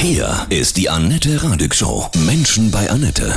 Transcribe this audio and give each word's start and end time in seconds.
Hier 0.00 0.46
ist 0.48 0.76
die 0.76 0.88
Annette 0.88 1.42
Radig 1.42 1.74
Show. 1.74 2.06
Menschen 2.24 2.70
bei 2.70 2.88
Annette. 2.88 3.32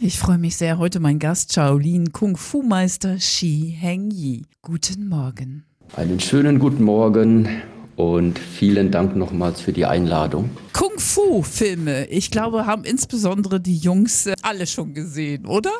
Ich 0.00 0.18
freue 0.18 0.38
mich 0.38 0.56
sehr. 0.56 0.78
Heute 0.78 0.98
mein 0.98 1.20
Gast 1.20 1.52
Shaolin 1.52 2.10
Kung 2.10 2.36
Fu 2.36 2.64
Meister 2.64 3.20
Shi 3.20 3.72
Heng 3.78 4.10
Yi. 4.10 4.42
Guten 4.60 5.08
Morgen. 5.08 5.62
Einen 5.94 6.18
schönen 6.18 6.58
guten 6.58 6.82
Morgen 6.82 7.48
und 7.94 8.40
vielen 8.40 8.90
Dank 8.90 9.14
nochmals 9.14 9.60
für 9.60 9.72
die 9.72 9.86
Einladung. 9.86 10.50
Kung 10.72 10.98
Fu 10.98 11.44
Filme, 11.44 12.06
ich 12.06 12.32
glaube, 12.32 12.66
haben 12.66 12.82
insbesondere 12.82 13.60
die 13.60 13.76
Jungs 13.76 14.26
äh, 14.26 14.34
alle 14.42 14.66
schon 14.66 14.94
gesehen, 14.94 15.46
oder? 15.46 15.70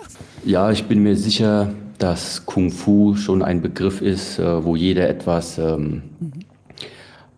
Ja, 0.44 0.70
ich 0.70 0.84
bin 0.84 1.02
mir 1.02 1.16
sicher, 1.16 1.74
dass 1.98 2.46
Kung 2.46 2.70
Fu 2.70 3.16
schon 3.16 3.42
ein 3.42 3.60
Begriff 3.60 4.00
ist, 4.00 4.38
äh, 4.38 4.64
wo 4.64 4.76
jeder 4.76 5.08
etwas 5.08 5.58
ähm, 5.58 6.04
mhm. 6.20 6.32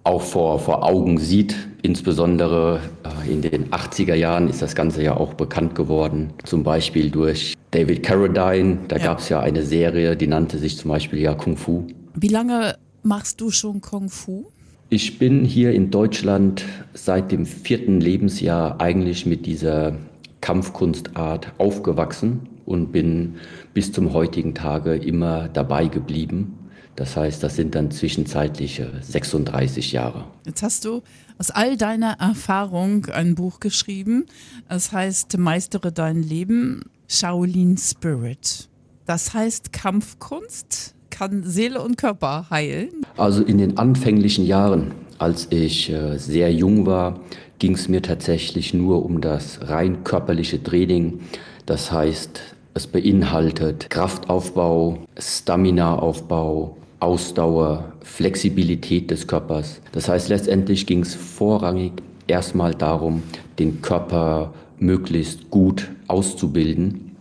auch 0.04 0.20
vor, 0.20 0.58
vor 0.58 0.84
Augen 0.84 1.16
sieht. 1.16 1.65
Insbesondere 1.82 2.80
äh, 3.04 3.32
in 3.32 3.42
den 3.42 3.70
80er 3.70 4.14
Jahren 4.14 4.48
ist 4.48 4.62
das 4.62 4.74
Ganze 4.74 5.02
ja 5.02 5.16
auch 5.16 5.34
bekannt 5.34 5.74
geworden. 5.74 6.32
Zum 6.44 6.62
Beispiel 6.62 7.10
durch 7.10 7.54
David 7.70 8.02
Carradine. 8.02 8.78
Da 8.88 8.96
ja. 8.96 9.04
gab 9.04 9.18
es 9.18 9.28
ja 9.28 9.40
eine 9.40 9.62
Serie, 9.62 10.16
die 10.16 10.26
nannte 10.26 10.58
sich 10.58 10.78
zum 10.78 10.90
Beispiel 10.90 11.20
ja 11.20 11.34
Kung 11.34 11.56
Fu. 11.56 11.86
Wie 12.14 12.28
lange 12.28 12.76
machst 13.02 13.40
du 13.40 13.50
schon 13.50 13.80
Kung 13.80 14.08
Fu? 14.08 14.46
Ich 14.88 15.18
bin 15.18 15.44
hier 15.44 15.72
in 15.72 15.90
Deutschland 15.90 16.64
seit 16.94 17.32
dem 17.32 17.44
vierten 17.44 18.00
Lebensjahr 18.00 18.80
eigentlich 18.80 19.26
mit 19.26 19.44
dieser 19.44 19.96
Kampfkunstart 20.40 21.52
aufgewachsen 21.58 22.48
und 22.66 22.92
bin 22.92 23.34
bis 23.74 23.92
zum 23.92 24.12
heutigen 24.12 24.54
Tage 24.54 24.94
immer 24.94 25.48
dabei 25.48 25.88
geblieben. 25.88 26.56
Das 26.96 27.16
heißt, 27.16 27.42
das 27.42 27.56
sind 27.56 27.74
dann 27.74 27.90
zwischenzeitliche 27.90 28.90
36 29.02 29.92
Jahre. 29.92 30.24
Jetzt 30.46 30.62
hast 30.62 30.84
du 30.84 31.02
aus 31.38 31.50
all 31.50 31.76
deiner 31.76 32.18
Erfahrung 32.18 33.06
ein 33.06 33.34
Buch 33.34 33.60
geschrieben. 33.60 34.26
Es 34.68 34.92
heißt 34.92 35.36
Meistere 35.38 35.92
dein 35.92 36.22
Leben, 36.22 36.90
Shaolin 37.08 37.76
Spirit. 37.76 38.68
Das 39.04 39.34
heißt 39.34 39.72
Kampfkunst 39.72 40.96
kann 41.16 41.44
Seele 41.44 41.80
und 41.80 41.96
Körper 41.96 42.46
heilen? 42.50 42.90
Also 43.16 43.42
in 43.42 43.56
den 43.56 43.78
anfänglichen 43.78 44.44
Jahren, 44.44 44.92
als 45.18 45.48
ich 45.50 45.90
äh, 45.90 46.18
sehr 46.18 46.52
jung 46.52 46.84
war, 46.84 47.20
ging 47.58 47.72
es 47.74 47.88
mir 47.88 48.02
tatsächlich 48.02 48.74
nur 48.74 49.02
um 49.02 49.22
das 49.22 49.60
rein 49.62 50.04
körperliche 50.04 50.62
Training. 50.62 51.20
Das 51.64 51.90
heißt, 51.90 52.42
es 52.74 52.86
beinhaltet 52.86 53.88
Kraftaufbau, 53.88 54.98
Staminaaufbau, 55.18 56.75
Ausdauer, 57.00 57.92
Flexibilität 58.02 59.10
des 59.10 59.26
Körpers. 59.26 59.80
Das 59.92 60.08
heißt, 60.08 60.28
letztendlich 60.28 60.86
ging 60.86 61.00
es 61.02 61.14
vorrangig 61.14 61.92
erstmal 62.26 62.74
darum, 62.74 63.22
den 63.58 63.82
Körper 63.82 64.52
möglichst 64.78 65.50
gut 65.50 65.90
auszubilden, 66.08 67.16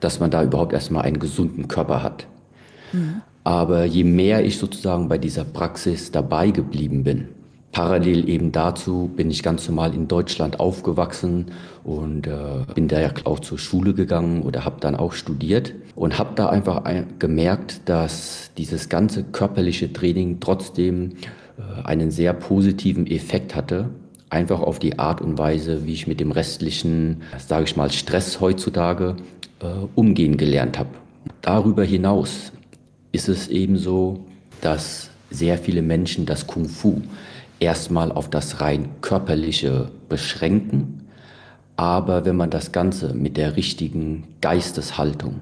dass 0.00 0.20
man 0.20 0.30
da 0.30 0.42
überhaupt 0.42 0.72
erstmal 0.72 1.02
einen 1.02 1.18
gesunden 1.18 1.68
Körper 1.68 2.02
hat. 2.02 2.26
Mhm. 2.92 3.22
Aber 3.44 3.84
je 3.84 4.04
mehr 4.04 4.44
ich 4.44 4.58
sozusagen 4.58 5.08
bei 5.08 5.18
dieser 5.18 5.44
Praxis 5.44 6.10
dabei 6.10 6.50
geblieben 6.50 7.02
bin, 7.04 7.28
parallel 7.72 8.28
eben 8.28 8.52
dazu 8.52 9.10
bin 9.14 9.30
ich 9.30 9.42
ganz 9.42 9.68
normal 9.68 9.94
in 9.94 10.08
Deutschland 10.08 10.58
aufgewachsen 10.58 11.46
und 11.84 12.26
äh, 12.26 12.64
bin 12.74 12.88
da 12.88 13.00
ja 13.00 13.10
auch 13.24 13.40
zur 13.40 13.58
Schule 13.58 13.94
gegangen 13.94 14.42
oder 14.42 14.64
habe 14.64 14.80
dann 14.80 14.96
auch 14.96 15.12
studiert 15.12 15.74
und 15.94 16.18
habe 16.18 16.30
da 16.34 16.48
einfach 16.48 16.84
ein, 16.84 17.06
gemerkt, 17.18 17.82
dass 17.84 18.50
dieses 18.56 18.88
ganze 18.88 19.24
körperliche 19.24 19.92
Training 19.92 20.40
trotzdem 20.40 21.12
äh, 21.58 21.84
einen 21.84 22.10
sehr 22.10 22.32
positiven 22.32 23.06
Effekt 23.06 23.54
hatte 23.54 23.90
einfach 24.30 24.60
auf 24.60 24.78
die 24.78 24.98
Art 24.98 25.20
und 25.20 25.38
Weise, 25.38 25.86
wie 25.86 25.92
ich 25.92 26.06
mit 26.06 26.20
dem 26.20 26.32
restlichen, 26.32 27.22
sage 27.38 27.64
ich 27.64 27.76
mal, 27.76 27.90
Stress 27.90 28.40
heutzutage 28.40 29.16
äh, 29.60 29.66
umgehen 29.94 30.36
gelernt 30.36 30.78
habe. 30.78 30.90
Darüber 31.42 31.84
hinaus 31.84 32.52
ist 33.12 33.28
es 33.28 33.48
eben 33.48 33.78
so, 33.78 34.24
dass 34.60 35.10
sehr 35.30 35.58
viele 35.58 35.82
Menschen 35.82 36.26
das 36.26 36.46
Kung 36.46 36.68
Fu 36.68 37.02
erstmal 37.60 38.12
auf 38.12 38.30
das 38.30 38.60
rein 38.60 38.88
körperliche 39.00 39.90
beschränken. 40.08 41.08
Aber 41.76 42.24
wenn 42.24 42.36
man 42.36 42.50
das 42.50 42.72
Ganze 42.72 43.14
mit 43.14 43.36
der 43.36 43.56
richtigen 43.56 44.24
Geisteshaltung 44.40 45.40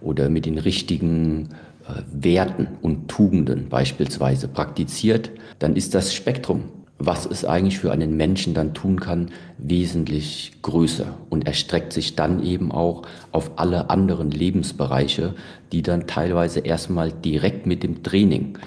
oder 0.00 0.28
mit 0.28 0.46
den 0.46 0.58
richtigen 0.58 1.50
äh, 1.86 2.02
Werten 2.12 2.68
und 2.80 3.08
Tugenden 3.08 3.68
beispielsweise 3.68 4.48
praktiziert, 4.48 5.30
dann 5.58 5.76
ist 5.76 5.94
das 5.94 6.14
Spektrum 6.14 6.64
was 7.00 7.24
es 7.24 7.46
eigentlich 7.46 7.78
für 7.78 7.90
einen 7.92 8.16
Menschen 8.16 8.52
dann 8.52 8.74
tun 8.74 9.00
kann, 9.00 9.30
wesentlich 9.56 10.52
größer 10.60 11.16
und 11.30 11.46
erstreckt 11.46 11.94
sich 11.94 12.14
dann 12.14 12.44
eben 12.44 12.70
auch 12.70 13.02
auf 13.32 13.52
alle 13.56 13.88
anderen 13.88 14.30
Lebensbereiche, 14.30 15.34
die 15.72 15.82
dann 15.82 16.06
teilweise 16.06 16.60
erstmal 16.60 17.10
direkt 17.10 17.66
mit 17.66 17.82
dem 17.82 18.02
Training 18.02 18.58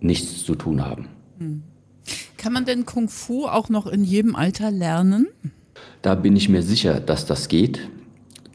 nichts 0.00 0.44
zu 0.44 0.54
tun 0.54 0.84
haben. 0.84 1.08
Hm. 1.38 1.62
Kann 2.42 2.54
man 2.54 2.64
denn 2.64 2.86
Kung 2.86 3.08
Fu 3.08 3.46
auch 3.46 3.68
noch 3.68 3.86
in 3.86 4.02
jedem 4.02 4.34
Alter 4.34 4.72
lernen? 4.72 5.28
Da 6.02 6.16
bin 6.16 6.34
ich 6.34 6.48
mir 6.48 6.64
sicher, 6.64 6.98
dass 6.98 7.24
das 7.24 7.46
geht, 7.46 7.88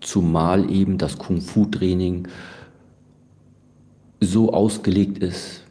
zumal 0.01 0.69
eben 0.69 0.97
das 0.97 1.17
Kung 1.17 1.39
Fu 1.39 1.63
Training 1.67 2.27
so 4.19 4.51
ausgelegt 4.51 5.19
ist, 5.19 5.63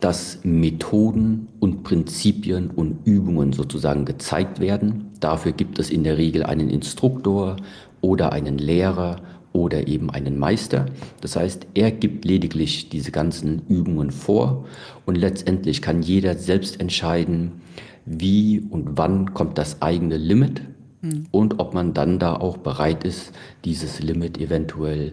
dass 0.00 0.40
Methoden 0.42 1.48
und 1.60 1.82
Prinzipien 1.82 2.68
und 2.68 3.06
Übungen 3.06 3.54
sozusagen 3.54 4.04
gezeigt 4.04 4.60
werden. 4.60 5.12
Dafür 5.18 5.52
gibt 5.52 5.78
es 5.78 5.88
in 5.88 6.04
der 6.04 6.18
Regel 6.18 6.42
einen 6.42 6.68
Instruktor 6.68 7.56
oder 8.02 8.32
einen 8.32 8.58
Lehrer 8.58 9.16
oder 9.52 9.88
eben 9.88 10.10
einen 10.10 10.38
Meister. 10.38 10.86
Das 11.20 11.36
heißt, 11.36 11.66
er 11.74 11.90
gibt 11.90 12.24
lediglich 12.24 12.88
diese 12.88 13.10
ganzen 13.10 13.62
Übungen 13.68 14.10
vor 14.10 14.66
und 15.06 15.16
letztendlich 15.16 15.82
kann 15.82 16.02
jeder 16.02 16.34
selbst 16.34 16.80
entscheiden, 16.80 17.60
wie 18.04 18.60
und 18.70 18.96
wann 18.96 19.34
kommt 19.34 19.58
das 19.58 19.82
eigene 19.82 20.16
Limit 20.16 20.62
hm. 21.02 21.26
und 21.30 21.60
ob 21.60 21.74
man 21.74 21.94
dann 21.94 22.18
da 22.18 22.34
auch 22.34 22.56
bereit 22.58 23.04
ist, 23.04 23.32
dieses 23.64 24.00
Limit 24.00 24.38
eventuell 24.38 25.12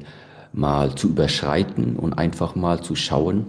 mal 0.54 0.96
zu 0.96 1.10
überschreiten 1.10 1.98
und 1.98 2.14
einfach 2.14 2.56
mal 2.56 2.82
zu 2.82 2.96
schauen, 2.96 3.46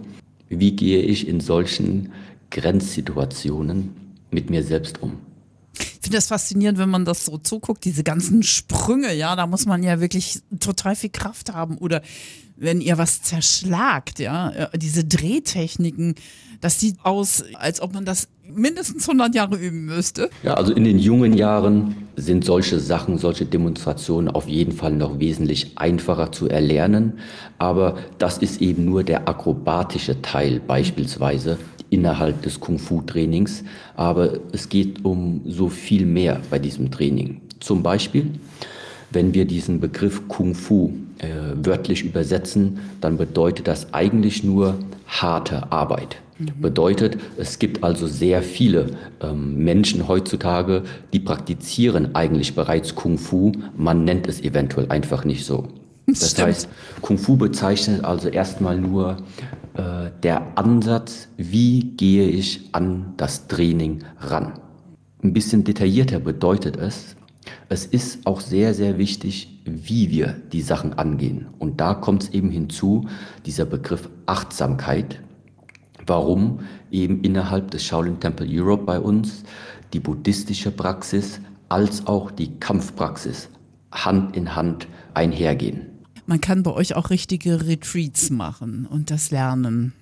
wie 0.49 0.75
gehe 0.75 1.03
ich 1.03 1.29
in 1.29 1.41
solchen 1.41 2.13
Grenzsituationen 2.51 3.91
mit 4.31 4.51
mir 4.51 4.63
selbst 4.63 5.03
um? 5.03 5.26
Ich 6.07 6.09
finde 6.09 6.19
das 6.19 6.29
faszinierend, 6.29 6.79
wenn 6.79 6.89
man 6.89 7.05
das 7.05 7.25
so 7.25 7.37
zuguckt, 7.37 7.85
diese 7.85 8.05
ganzen 8.05 8.45
Sprünge, 8.45 9.13
ja, 9.13 9.35
da 9.35 9.49
muss 9.49 9.67
man 9.67 9.83
ja 9.83 10.01
wirklich 10.01 10.39
total 10.61 10.95
viel 10.95 11.11
Kraft 11.11 11.53
haben. 11.53 11.79
Oder 11.79 12.01
wenn 12.55 12.81
ihr 12.81 12.97
was 12.97 13.23
zerschlagt, 13.23 14.21
ja, 14.21 14.51
äh, 14.51 14.79
diese 14.79 15.03
Drehtechniken, 15.05 16.15
das 16.61 16.79
sieht 16.79 16.95
aus, 17.03 17.43
als 17.55 17.81
ob 17.81 17.93
man 17.93 18.05
das 18.05 18.29
mindestens 18.45 19.09
100 19.09 19.35
Jahre 19.35 19.57
üben 19.57 19.87
müsste. 19.87 20.31
Ja, 20.45 20.55
also 20.55 20.73
in 20.73 20.85
den 20.85 21.01
jungen 21.01 21.33
Jahren 21.33 21.97
sind 22.15 22.45
solche 22.45 22.79
Sachen, 22.79 23.19
solche 23.19 23.45
Demonstrationen 23.45 24.29
auf 24.29 24.47
jeden 24.47 24.77
Fall 24.77 24.93
noch 24.93 25.19
wesentlich 25.19 25.77
einfacher 25.77 26.31
zu 26.31 26.49
erlernen. 26.49 27.19
Aber 27.59 27.99
das 28.19 28.39
ist 28.39 28.63
eben 28.63 28.85
nur 28.85 29.03
der 29.03 29.29
akrobatische 29.29 30.23
Teil 30.23 30.61
beispielsweise 30.61 31.59
innerhalb 31.91 32.43
des 32.43 32.61
Kung-Fu-Trainings. 32.61 33.65
Aber 33.95 34.35
es 34.53 34.69
geht 34.69 35.05
um 35.05 35.41
so 35.47 35.69
viel 35.69 36.07
mehr 36.07 36.41
bei 36.51 36.59
diesem 36.59 36.91
Training. 36.91 37.41
Zum 37.61 37.83
Beispiel, 37.83 38.31
wenn 39.11 39.35
wir 39.35 39.45
diesen 39.45 39.81
Begriff 39.81 40.29
Kung-Fu 40.29 40.93
äh, 41.19 41.29
wörtlich 41.57 42.05
übersetzen, 42.05 42.79
dann 43.01 43.17
bedeutet 43.17 43.69
das 43.69 43.93
eigentlich 43.95 44.45
nur 44.45 44.79
harte 45.07 45.71
Arbeit. 45.73 46.17
Mhm. 46.39 46.61
Bedeutet, 46.61 47.19
es 47.39 47.59
gibt 47.59 47.83
also 47.83 48.07
sehr 48.07 48.43
viele 48.43 48.89
ähm, 49.23 49.57
Menschen 49.57 50.09
heutzutage, 50.09 50.83
die 51.13 51.21
praktizieren 51.21 52.15
eigentlich 52.15 52.55
bereits 52.55 52.95
Kung 52.95 53.19
Fu. 53.19 53.53
Man 53.77 54.05
nennt 54.05 54.29
es 54.29 54.41
eventuell 54.43 54.91
einfach 54.91 55.25
nicht 55.25 55.45
so. 55.45 55.69
Das 56.09 56.31
Stimmt. 56.31 56.49
heißt, 56.49 56.69
Kung 57.01 57.19
Fu 57.19 57.37
bezeichnet 57.37 58.05
also 58.05 58.29
erstmal 58.29 58.79
nur 58.79 59.17
äh, 59.77 60.11
der 60.23 60.59
Ansatz, 60.59 61.29
wie 61.37 61.93
gehe 61.97 62.29
ich 62.29 62.69
an 62.73 63.15
das 63.17 63.47
Training 63.47 64.05
ran. 64.19 64.55
Ein 65.23 65.33
bisschen 65.33 65.65
detaillierter 65.65 66.21
bedeutet 66.21 66.77
es, 66.77 67.17
es 67.69 67.85
ist 67.85 68.27
auch 68.27 68.41
sehr, 68.41 68.75
sehr 68.75 68.99
wichtig, 68.99 69.61
wie 69.65 70.11
wir 70.11 70.35
die 70.53 70.63
Sachen 70.63 70.95
angehen. 70.95 71.49
Und 71.59 71.81
da 71.81 71.95
kommt 71.95 72.25
es 72.25 72.29
eben 72.31 72.51
hinzu, 72.51 73.07
dieser 73.45 73.67
Begriff 73.67 74.09
Achtsamkeit, 74.27 75.21
warum 76.07 76.61
eben 76.91 77.23
innerhalb 77.23 77.71
des 77.71 77.85
Shaolin 77.85 78.21
Temple 78.21 78.47
Europe 78.49 78.85
bei 78.85 79.01
uns 79.01 79.43
die 79.93 80.01
buddhistische 80.01 80.71
Praxis 80.71 81.41
als 81.69 82.07
auch 82.07 82.31
die 82.31 82.59
Kampfpraxis 82.59 83.49
Hand 83.93 84.37
in 84.37 84.55
Hand 84.55 84.87
einhergehen. 85.15 85.96
Man 86.27 86.41
kann 86.41 86.65
bei 86.65 86.73
euch 86.73 86.97
auch 86.97 87.11
richtige 87.11 87.67
Retreats 87.67 88.31
machen 88.31 88.87
und 88.91 89.11
das 89.11 89.31
lernen. 89.31 89.93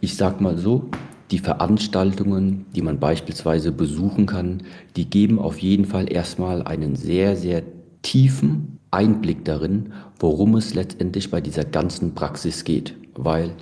Ich 0.00 0.16
sag 0.16 0.40
mal 0.40 0.56
so, 0.56 0.88
die 1.32 1.38
Veranstaltungen, 1.38 2.66
die 2.74 2.82
man 2.82 3.00
beispielsweise 3.00 3.72
besuchen 3.72 4.26
kann, 4.26 4.62
die 4.96 5.06
geben 5.06 5.38
auf 5.38 5.58
jeden 5.58 5.86
Fall 5.86 6.12
erstmal 6.12 6.62
einen 6.62 6.94
sehr, 6.94 7.36
sehr 7.36 7.62
tiefen 8.02 8.78
Einblick 8.90 9.44
darin, 9.44 9.92
worum 10.20 10.54
es 10.54 10.74
letztendlich 10.74 11.30
bei 11.30 11.40
dieser 11.40 11.64
ganzen 11.64 12.14
Praxis 12.14 12.62
geht. 12.64 12.94
Weil 13.14 13.52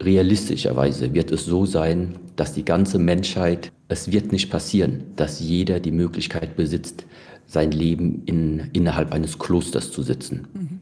realistischerweise 0.00 1.14
wird 1.14 1.32
es 1.32 1.44
so 1.44 1.66
sein, 1.66 2.16
dass 2.36 2.52
die 2.52 2.64
ganze 2.64 2.98
Menschheit, 2.98 3.72
es 3.88 4.12
wird 4.12 4.30
nicht 4.30 4.50
passieren, 4.50 5.04
dass 5.16 5.40
jeder 5.40 5.80
die 5.80 5.90
Möglichkeit 5.90 6.56
besitzt, 6.56 7.04
sein 7.46 7.72
Leben 7.72 8.22
in, 8.26 8.70
innerhalb 8.74 9.12
eines 9.12 9.38
Klosters 9.38 9.90
zu 9.90 10.02
sitzen. 10.02 10.46
Mhm. 10.52 10.80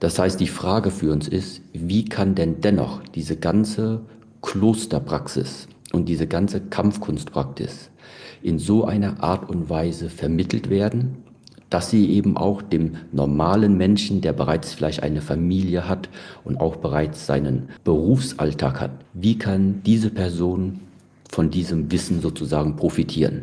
Das 0.00 0.18
heißt, 0.18 0.40
die 0.40 0.48
Frage 0.48 0.90
für 0.90 1.12
uns 1.12 1.28
ist, 1.28 1.60
wie 1.72 2.06
kann 2.06 2.34
denn 2.34 2.60
dennoch 2.62 3.02
diese 3.14 3.36
ganze 3.36 4.00
Klosterpraxis 4.42 5.68
und 5.92 6.08
diese 6.08 6.26
ganze 6.26 6.60
Kampfkunstpraxis 6.60 7.90
in 8.42 8.58
so 8.58 8.86
einer 8.86 9.22
Art 9.22 9.48
und 9.48 9.68
Weise 9.68 10.08
vermittelt 10.08 10.70
werden, 10.70 11.18
dass 11.68 11.90
sie 11.90 12.10
eben 12.10 12.36
auch 12.36 12.62
dem 12.62 12.96
normalen 13.12 13.76
Menschen, 13.76 14.22
der 14.22 14.32
bereits 14.32 14.72
vielleicht 14.72 15.02
eine 15.02 15.20
Familie 15.20 15.86
hat 15.88 16.08
und 16.44 16.58
auch 16.58 16.76
bereits 16.76 17.26
seinen 17.26 17.68
Berufsalltag 17.84 18.80
hat, 18.80 18.90
wie 19.12 19.38
kann 19.38 19.82
diese 19.84 20.10
Person 20.10 20.80
von 21.30 21.50
diesem 21.50 21.92
Wissen 21.92 22.22
sozusagen 22.22 22.74
profitieren? 22.76 23.42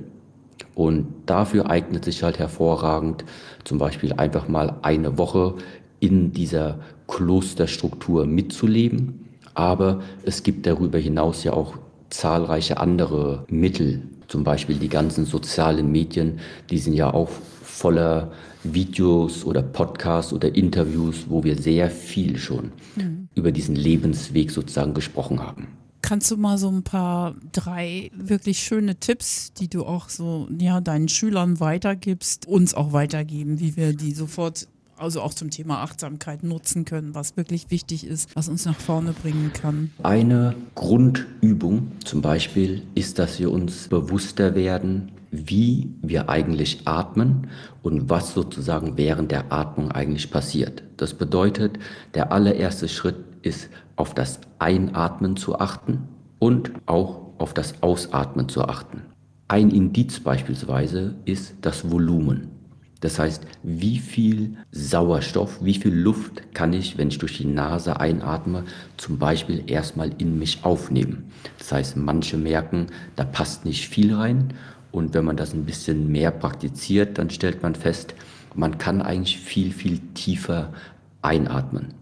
Und 0.75 1.07
dafür 1.25 1.69
eignet 1.69 2.05
sich 2.05 2.21
halt 2.21 2.37
hervorragend 2.37 3.25
zum 3.63 3.79
Beispiel 3.79 4.13
einfach 4.13 4.47
mal 4.47 4.75
eine 4.81 5.17
Woche 5.17 5.55
in 5.99 6.31
dieser 6.31 6.79
Klosterstruktur 7.07 8.25
mitzuleben. 8.25 9.25
Aber 9.53 10.01
es 10.23 10.43
gibt 10.43 10.65
darüber 10.65 10.99
hinaus 10.99 11.43
ja 11.43 11.53
auch 11.53 11.77
zahlreiche 12.09 12.77
andere 12.77 13.45
Mittel, 13.49 14.03
zum 14.27 14.43
Beispiel 14.43 14.75
die 14.75 14.89
ganzen 14.89 15.25
sozialen 15.25 15.91
Medien, 15.91 16.39
die 16.69 16.77
sind 16.77 16.93
ja 16.93 17.13
auch 17.13 17.29
voller 17.63 18.31
Videos 18.63 19.45
oder 19.45 19.61
Podcasts 19.61 20.33
oder 20.33 20.53
Interviews, 20.53 21.25
wo 21.29 21.43
wir 21.43 21.55
sehr 21.55 21.89
viel 21.89 22.37
schon 22.37 22.71
mhm. 22.95 23.29
über 23.35 23.51
diesen 23.51 23.75
Lebensweg 23.75 24.51
sozusagen 24.51 24.93
gesprochen 24.93 25.39
haben. 25.39 25.67
Kannst 26.01 26.31
du 26.31 26.37
mal 26.37 26.57
so 26.57 26.69
ein 26.69 26.83
paar 26.83 27.35
drei 27.51 28.11
wirklich 28.15 28.59
schöne 28.59 28.99
Tipps, 28.99 29.53
die 29.53 29.69
du 29.69 29.85
auch 29.85 30.09
so 30.09 30.47
ja 30.57 30.79
deinen 30.79 31.09
Schülern 31.09 31.59
weitergibst, 31.59 32.47
uns 32.47 32.73
auch 32.73 32.93
weitergeben, 32.93 33.59
wie 33.59 33.75
wir 33.75 33.93
die 33.93 34.13
sofort 34.13 34.67
also 34.97 35.21
auch 35.21 35.33
zum 35.33 35.49
Thema 35.49 35.81
Achtsamkeit 35.81 36.43
nutzen 36.43 36.85
können, 36.85 37.15
was 37.15 37.37
wirklich 37.37 37.69
wichtig 37.71 38.05
ist, 38.05 38.35
was 38.35 38.49
uns 38.49 38.65
nach 38.65 38.79
vorne 38.79 39.13
bringen 39.13 39.51
kann. 39.53 39.91
Eine 40.03 40.55
Grundübung 40.75 41.91
zum 42.03 42.21
Beispiel 42.21 42.83
ist, 42.95 43.19
dass 43.19 43.39
wir 43.39 43.51
uns 43.51 43.87
bewusster 43.87 44.55
werden, 44.55 45.11
wie 45.31 45.93
wir 46.01 46.29
eigentlich 46.29 46.87
atmen 46.87 47.47
und 47.83 48.09
was 48.09 48.33
sozusagen 48.33 48.97
während 48.97 49.31
der 49.31 49.51
Atmung 49.51 49.91
eigentlich 49.91 50.31
passiert. 50.31 50.83
Das 50.97 51.13
bedeutet, 51.13 51.79
der 52.13 52.31
allererste 52.31 52.87
Schritt 52.87 53.17
ist, 53.41 53.69
auf 53.95 54.13
das 54.13 54.39
Einatmen 54.59 55.35
zu 55.37 55.59
achten 55.59 56.07
und 56.39 56.71
auch 56.85 57.21
auf 57.39 57.53
das 57.53 57.81
Ausatmen 57.81 58.49
zu 58.49 58.63
achten. 58.63 59.01
Ein 59.47 59.69
Indiz 59.71 60.19
beispielsweise 60.19 61.15
ist 61.25 61.55
das 61.61 61.89
Volumen. 61.89 62.56
Das 63.01 63.19
heißt, 63.19 63.45
wie 63.63 63.99
viel 63.99 64.57
Sauerstoff, 64.71 65.63
wie 65.63 65.75
viel 65.75 65.93
Luft 65.93 66.53
kann 66.53 66.73
ich, 66.73 66.97
wenn 66.97 67.09
ich 67.09 67.19
durch 67.19 67.37
die 67.37 67.45
Nase 67.45 67.99
einatme, 67.99 68.63
zum 68.97 69.19
Beispiel 69.19 69.63
erstmal 69.67 70.11
in 70.17 70.39
mich 70.39 70.63
aufnehmen. 70.63 71.31
Das 71.59 71.71
heißt, 71.71 71.97
manche 71.97 72.37
merken, 72.37 72.87
da 73.15 73.23
passt 73.23 73.65
nicht 73.65 73.87
viel 73.87 74.15
rein. 74.15 74.53
Und 74.91 75.13
wenn 75.13 75.25
man 75.25 75.37
das 75.37 75.53
ein 75.53 75.65
bisschen 75.65 76.11
mehr 76.11 76.31
praktiziert, 76.31 77.19
dann 77.19 77.29
stellt 77.29 77.61
man 77.61 77.75
fest, 77.75 78.15
man 78.55 78.79
kann 78.79 79.03
eigentlich 79.03 79.37
viel, 79.37 79.71
viel 79.71 79.99
tiefer 80.15 80.73
einatmen. 81.21 81.93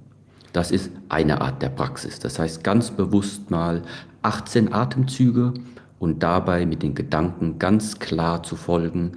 Das 0.54 0.72
ist 0.72 0.90
eine 1.10 1.42
Art 1.42 1.62
der 1.62 1.70
Praxis. 1.70 2.20
Das 2.20 2.40
heißt, 2.40 2.64
ganz 2.64 2.92
bewusst 2.92 3.52
mal 3.52 3.82
18 4.22 4.72
Atemzüge 4.72 5.54
und 6.00 6.24
dabei 6.24 6.66
mit 6.66 6.82
den 6.82 6.96
Gedanken 6.96 7.60
ganz 7.60 8.00
klar 8.00 8.44
zu 8.44 8.56
folgen, 8.56 9.14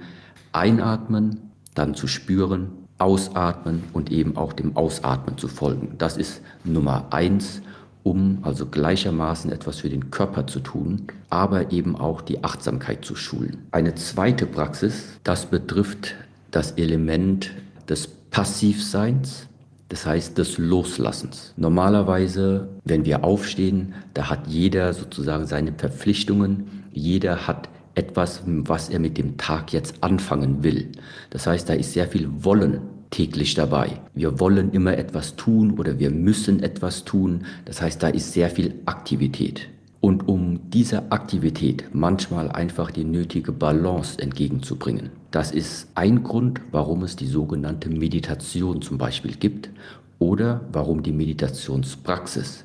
einatmen, 0.51 1.48
dann 1.79 1.95
zu 1.95 2.07
spüren, 2.07 2.69
ausatmen 2.97 3.83
und 3.93 4.11
eben 4.11 4.35
auch 4.35 4.51
dem 4.51 4.75
Ausatmen 4.75 5.37
zu 5.37 5.47
folgen. 5.47 5.95
Das 5.97 6.17
ist 6.17 6.41
Nummer 6.65 7.07
eins, 7.11 7.61
um 8.03 8.39
also 8.41 8.65
gleichermaßen 8.65 9.51
etwas 9.51 9.77
für 9.79 9.89
den 9.89 10.11
Körper 10.11 10.45
zu 10.45 10.59
tun, 10.59 11.03
aber 11.29 11.71
eben 11.71 11.95
auch 11.95 12.21
die 12.21 12.43
Achtsamkeit 12.43 13.05
zu 13.05 13.15
schulen. 13.15 13.65
Eine 13.71 13.95
zweite 13.95 14.45
Praxis, 14.45 15.19
das 15.23 15.45
betrifft 15.45 16.15
das 16.51 16.73
Element 16.73 17.51
des 17.87 18.07
Passivseins, 18.07 19.47
das 19.87 20.05
heißt 20.05 20.37
des 20.37 20.57
Loslassens. 20.57 21.53
Normalerweise, 21.55 22.67
wenn 22.83 23.05
wir 23.05 23.23
aufstehen, 23.23 23.93
da 24.13 24.29
hat 24.29 24.47
jeder 24.47 24.93
sozusagen 24.93 25.47
seine 25.47 25.73
Verpflichtungen, 25.73 26.83
jeder 26.91 27.47
hat 27.47 27.69
etwas, 27.99 28.41
was 28.45 28.87
er 28.87 28.99
mit 28.99 29.17
dem 29.17 29.35
Tag 29.37 29.73
jetzt 29.73 30.01
anfangen 30.01 30.63
will. 30.63 30.87
Das 31.31 31.45
heißt, 31.45 31.67
da 31.67 31.73
ist 31.73 31.91
sehr 31.91 32.07
viel 32.07 32.29
Wollen 32.45 32.79
täglich 33.09 33.55
dabei. 33.55 33.99
Wir 34.13 34.39
wollen 34.39 34.71
immer 34.71 34.97
etwas 34.97 35.35
tun 35.35 35.77
oder 35.77 35.99
wir 35.99 36.09
müssen 36.09 36.63
etwas 36.63 37.03
tun. 37.03 37.45
Das 37.65 37.81
heißt, 37.81 38.01
da 38.01 38.07
ist 38.07 38.31
sehr 38.31 38.49
viel 38.49 38.75
Aktivität. 38.85 39.67
Und 39.99 40.29
um 40.29 40.69
dieser 40.69 41.11
Aktivität 41.11 41.89
manchmal 41.91 42.49
einfach 42.49 42.89
die 42.89 43.03
nötige 43.03 43.51
Balance 43.51 44.17
entgegenzubringen. 44.17 45.09
Das 45.31 45.51
ist 45.51 45.89
ein 45.95 46.23
Grund, 46.23 46.61
warum 46.71 47.03
es 47.03 47.17
die 47.17 47.27
sogenannte 47.27 47.89
Meditation 47.89 48.81
zum 48.81 48.97
Beispiel 48.97 49.35
gibt 49.35 49.69
oder 50.17 50.61
warum 50.71 51.03
die 51.03 51.11
Meditationspraxis 51.11 52.63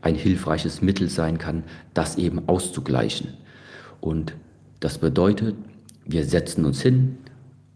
ein 0.00 0.14
hilfreiches 0.14 0.80
Mittel 0.80 1.08
sein 1.08 1.38
kann, 1.38 1.64
das 1.92 2.18
eben 2.18 2.48
auszugleichen. 2.48 3.34
Und 4.00 4.34
das 4.80 4.98
bedeutet, 4.98 5.56
wir 6.04 6.24
setzen 6.24 6.64
uns 6.64 6.80
hin 6.80 7.18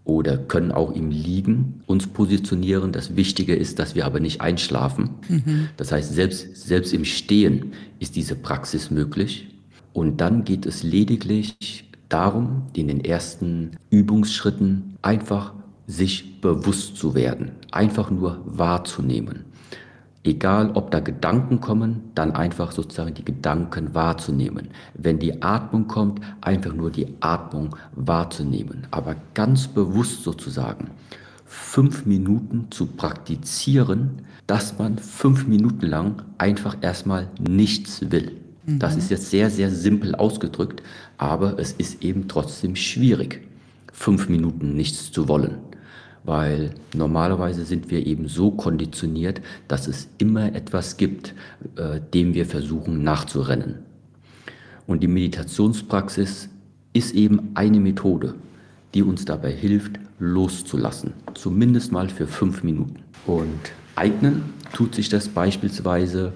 oder 0.04 0.36
können 0.36 0.72
auch 0.72 0.92
im 0.92 1.10
Liegen 1.10 1.82
uns 1.86 2.06
positionieren. 2.06 2.92
Das 2.92 3.16
Wichtige 3.16 3.54
ist, 3.54 3.78
dass 3.78 3.94
wir 3.94 4.06
aber 4.06 4.20
nicht 4.20 4.40
einschlafen. 4.40 5.10
Mhm. 5.28 5.68
Das 5.76 5.92
heißt, 5.92 6.12
selbst, 6.12 6.56
selbst 6.56 6.92
im 6.92 7.04
Stehen 7.04 7.72
ist 7.98 8.16
diese 8.16 8.34
Praxis 8.34 8.90
möglich. 8.90 9.48
Und 9.92 10.20
dann 10.20 10.44
geht 10.44 10.66
es 10.66 10.82
lediglich 10.82 11.88
darum, 12.08 12.66
in 12.74 12.88
den 12.88 13.04
ersten 13.04 13.72
Übungsschritten 13.90 14.96
einfach 15.02 15.54
sich 15.86 16.40
bewusst 16.40 16.96
zu 16.96 17.14
werden, 17.14 17.52
einfach 17.72 18.10
nur 18.10 18.40
wahrzunehmen. 18.44 19.44
Egal, 20.22 20.72
ob 20.74 20.90
da 20.90 21.00
Gedanken 21.00 21.60
kommen, 21.60 22.10
dann 22.14 22.32
einfach 22.32 22.72
sozusagen 22.72 23.14
die 23.14 23.24
Gedanken 23.24 23.94
wahrzunehmen. 23.94 24.68
Wenn 24.92 25.18
die 25.18 25.40
Atmung 25.42 25.86
kommt, 25.88 26.20
einfach 26.42 26.74
nur 26.74 26.90
die 26.90 27.06
Atmung 27.20 27.74
wahrzunehmen. 27.94 28.86
Aber 28.90 29.16
ganz 29.32 29.66
bewusst 29.66 30.22
sozusagen 30.22 30.90
fünf 31.46 32.04
Minuten 32.04 32.66
zu 32.70 32.86
praktizieren, 32.86 34.22
dass 34.46 34.78
man 34.78 34.98
fünf 34.98 35.46
Minuten 35.46 35.86
lang 35.86 36.22
einfach 36.36 36.76
erstmal 36.82 37.28
nichts 37.38 38.10
will. 38.10 38.32
Mhm. 38.66 38.78
Das 38.78 38.96
ist 38.96 39.10
jetzt 39.10 39.30
sehr, 39.30 39.48
sehr 39.48 39.70
simpel 39.70 40.14
ausgedrückt, 40.14 40.82
aber 41.16 41.58
es 41.58 41.72
ist 41.72 42.02
eben 42.04 42.28
trotzdem 42.28 42.76
schwierig, 42.76 43.48
fünf 43.90 44.28
Minuten 44.28 44.74
nichts 44.74 45.10
zu 45.12 45.28
wollen 45.28 45.69
weil 46.24 46.70
normalerweise 46.94 47.64
sind 47.64 47.90
wir 47.90 48.06
eben 48.06 48.28
so 48.28 48.50
konditioniert, 48.50 49.40
dass 49.68 49.86
es 49.86 50.08
immer 50.18 50.54
etwas 50.54 50.96
gibt, 50.96 51.34
äh, 51.76 52.00
dem 52.12 52.34
wir 52.34 52.46
versuchen 52.46 53.02
nachzurennen. 53.02 53.80
Und 54.86 55.02
die 55.02 55.08
Meditationspraxis 55.08 56.48
ist 56.92 57.14
eben 57.14 57.50
eine 57.54 57.80
Methode, 57.80 58.34
die 58.94 59.02
uns 59.02 59.24
dabei 59.24 59.52
hilft, 59.52 59.98
loszulassen, 60.18 61.12
zumindest 61.34 61.92
mal 61.92 62.08
für 62.08 62.26
fünf 62.26 62.62
Minuten. 62.62 62.96
Und 63.26 63.72
eignen 63.96 64.42
tut 64.72 64.94
sich 64.94 65.08
das 65.08 65.28
beispielsweise, 65.28 66.32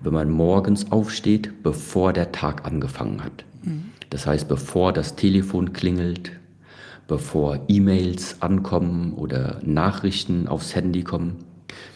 wenn 0.00 0.14
man 0.14 0.30
morgens 0.30 0.90
aufsteht, 0.90 1.62
bevor 1.62 2.12
der 2.12 2.32
Tag 2.32 2.66
angefangen 2.66 3.22
hat. 3.22 3.44
Mhm. 3.62 3.84
Das 4.10 4.26
heißt, 4.26 4.48
bevor 4.48 4.92
das 4.92 5.16
Telefon 5.16 5.72
klingelt, 5.72 6.32
bevor 7.08 7.58
E-Mails 7.68 8.40
ankommen 8.40 9.14
oder 9.14 9.60
Nachrichten 9.64 10.46
aufs 10.46 10.74
Handy 10.76 11.02
kommen. 11.02 11.36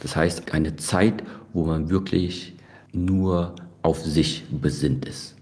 Das 0.01 0.17
heißt, 0.17 0.53
eine 0.53 0.75
Zeit, 0.77 1.23
wo 1.53 1.65
man 1.65 1.91
wirklich 1.91 2.55
nur 2.93 3.55
auf 3.83 4.01
sich 4.03 4.45
besinnt 4.51 5.05
ist. 5.05 5.37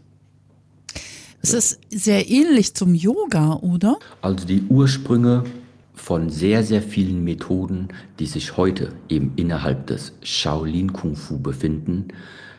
Es 1.42 1.54
ist 1.54 1.80
sehr 1.88 2.28
ähnlich 2.28 2.74
zum 2.74 2.94
Yoga, 2.94 3.54
oder? 3.54 3.98
Also 4.20 4.46
die 4.46 4.62
Ursprünge 4.68 5.44
von 5.94 6.28
sehr, 6.30 6.64
sehr 6.64 6.82
vielen 6.82 7.24
Methoden, 7.24 7.88
die 8.18 8.26
sich 8.26 8.56
heute 8.56 8.92
eben 9.08 9.32
innerhalb 9.36 9.86
des 9.86 10.12
Shaolin 10.22 10.92
Kung 10.92 11.16
Fu 11.16 11.38
befinden, 11.38 12.08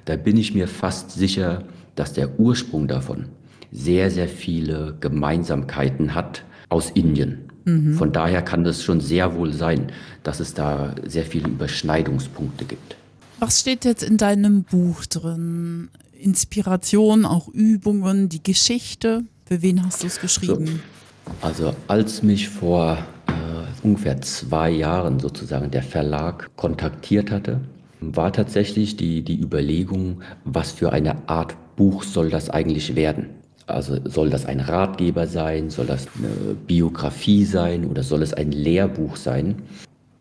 da 0.05 0.15
bin 0.15 0.37
ich 0.37 0.53
mir 0.55 0.67
fast 0.67 1.11
sicher, 1.11 1.63
dass 1.95 2.13
der 2.13 2.39
Ursprung 2.39 2.87
davon 2.87 3.25
sehr, 3.71 4.09
sehr 4.09 4.27
viele 4.27 4.97
Gemeinsamkeiten 4.99 6.15
hat 6.15 6.43
aus 6.71 6.89
Indien. 6.89 7.49
Mhm. 7.65 7.93
Von 7.95 8.11
daher 8.11 8.41
kann 8.41 8.65
es 8.65 8.83
schon 8.83 9.01
sehr 9.01 9.35
wohl 9.35 9.53
sein, 9.53 9.91
dass 10.23 10.39
es 10.39 10.53
da 10.53 10.95
sehr 11.05 11.25
viele 11.25 11.47
Überschneidungspunkte 11.47 12.65
gibt. 12.65 12.95
Was 13.39 13.59
steht 13.59 13.85
jetzt 13.85 14.03
in 14.03 14.17
deinem 14.17 14.63
Buch 14.63 15.05
drin? 15.05 15.89
Inspiration, 16.13 17.25
auch 17.25 17.47
Übungen, 17.47 18.29
die 18.29 18.43
Geschichte? 18.43 19.23
Für 19.45 19.61
wen 19.61 19.83
hast 19.83 20.03
du 20.03 20.07
es 20.07 20.19
geschrieben? 20.19 20.81
So, 21.25 21.33
also 21.41 21.75
als 21.87 22.23
mich 22.23 22.49
vor 22.49 22.97
äh, 23.27 23.85
ungefähr 23.85 24.21
zwei 24.21 24.69
Jahren 24.69 25.19
sozusagen 25.19 25.71
der 25.71 25.83
Verlag 25.83 26.49
kontaktiert 26.55 27.31
hatte, 27.31 27.61
war 27.99 28.31
tatsächlich 28.31 28.95
die, 28.95 29.23
die 29.23 29.39
Überlegung, 29.39 30.21
was 30.43 30.71
für 30.71 30.91
eine 30.91 31.27
Art 31.27 31.55
Buch 31.75 32.03
soll 32.03 32.29
das 32.29 32.49
eigentlich 32.49 32.95
werden. 32.95 33.40
Also 33.73 33.97
soll 34.05 34.29
das 34.29 34.45
ein 34.45 34.59
Ratgeber 34.59 35.27
sein, 35.27 35.69
soll 35.69 35.85
das 35.85 36.07
eine 36.17 36.55
Biografie 36.55 37.45
sein 37.45 37.85
oder 37.85 38.03
soll 38.03 38.21
es 38.21 38.33
ein 38.33 38.51
Lehrbuch 38.51 39.15
sein? 39.15 39.61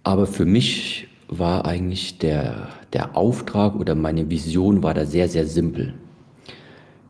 Aber 0.02 0.26
für 0.26 0.44
mich 0.44 1.08
war 1.28 1.64
eigentlich 1.64 2.18
der, 2.18 2.68
der 2.92 3.16
Auftrag 3.16 3.76
oder 3.76 3.94
meine 3.94 4.30
Vision 4.30 4.82
war 4.82 4.94
da 4.94 5.04
sehr, 5.04 5.28
sehr 5.28 5.46
simpel. 5.46 5.94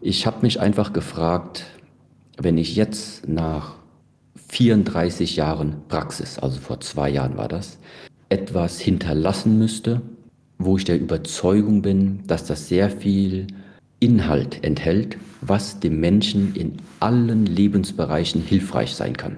Ich 0.01 0.27
habe 0.27 0.43
mich 0.43 0.61
einfach 0.61 0.93
gefragt, 0.93 1.65
wenn 2.37 2.59
ich 2.59 2.77
jetzt 2.77 3.29
nach 3.29 3.75
34 4.49 5.37
Jahren 5.37 5.77
Praxis, 5.89 6.39
also 6.39 6.59
vor 6.59 6.81
zwei 6.81 7.11
Jahren 7.11 7.37
war 7.37 7.49
das, 7.49 7.79
etwas 8.29 8.81
hinterlassen 8.81 9.59
müsste, 9.59 10.03
wo 10.59 10.77
ich 10.77 10.85
der 10.85 11.01
Überzeugung 11.01 11.83
bin, 11.83 12.27
dass 12.27 12.45
das 12.45 12.69
sehr 12.69 12.91
viel 12.91 13.47
Inhalt 14.01 14.65
enthält, 14.65 15.19
was 15.43 15.79
dem 15.79 16.01
Menschen 16.01 16.55
in 16.55 16.79
allen 16.99 17.47
Lebensbereichen 17.47 18.43
hilfreich 18.43 18.95
sein 18.95 19.17
kann. 19.17 19.37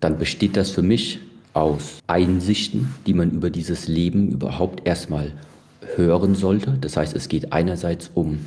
Dann 0.00 0.18
besteht 0.18 0.56
das 0.56 0.70
für 0.70 0.82
mich 0.82 1.20
aus 1.54 2.00
Einsichten, 2.06 2.94
die 3.06 3.14
man 3.14 3.30
über 3.30 3.48
dieses 3.48 3.88
Leben 3.88 4.28
überhaupt 4.28 4.86
erstmal 4.86 5.32
hören 5.94 6.34
sollte. 6.34 6.76
Das 6.80 6.96
heißt, 6.96 7.16
es 7.16 7.28
geht 7.28 7.52
einerseits 7.52 8.10
um 8.14 8.40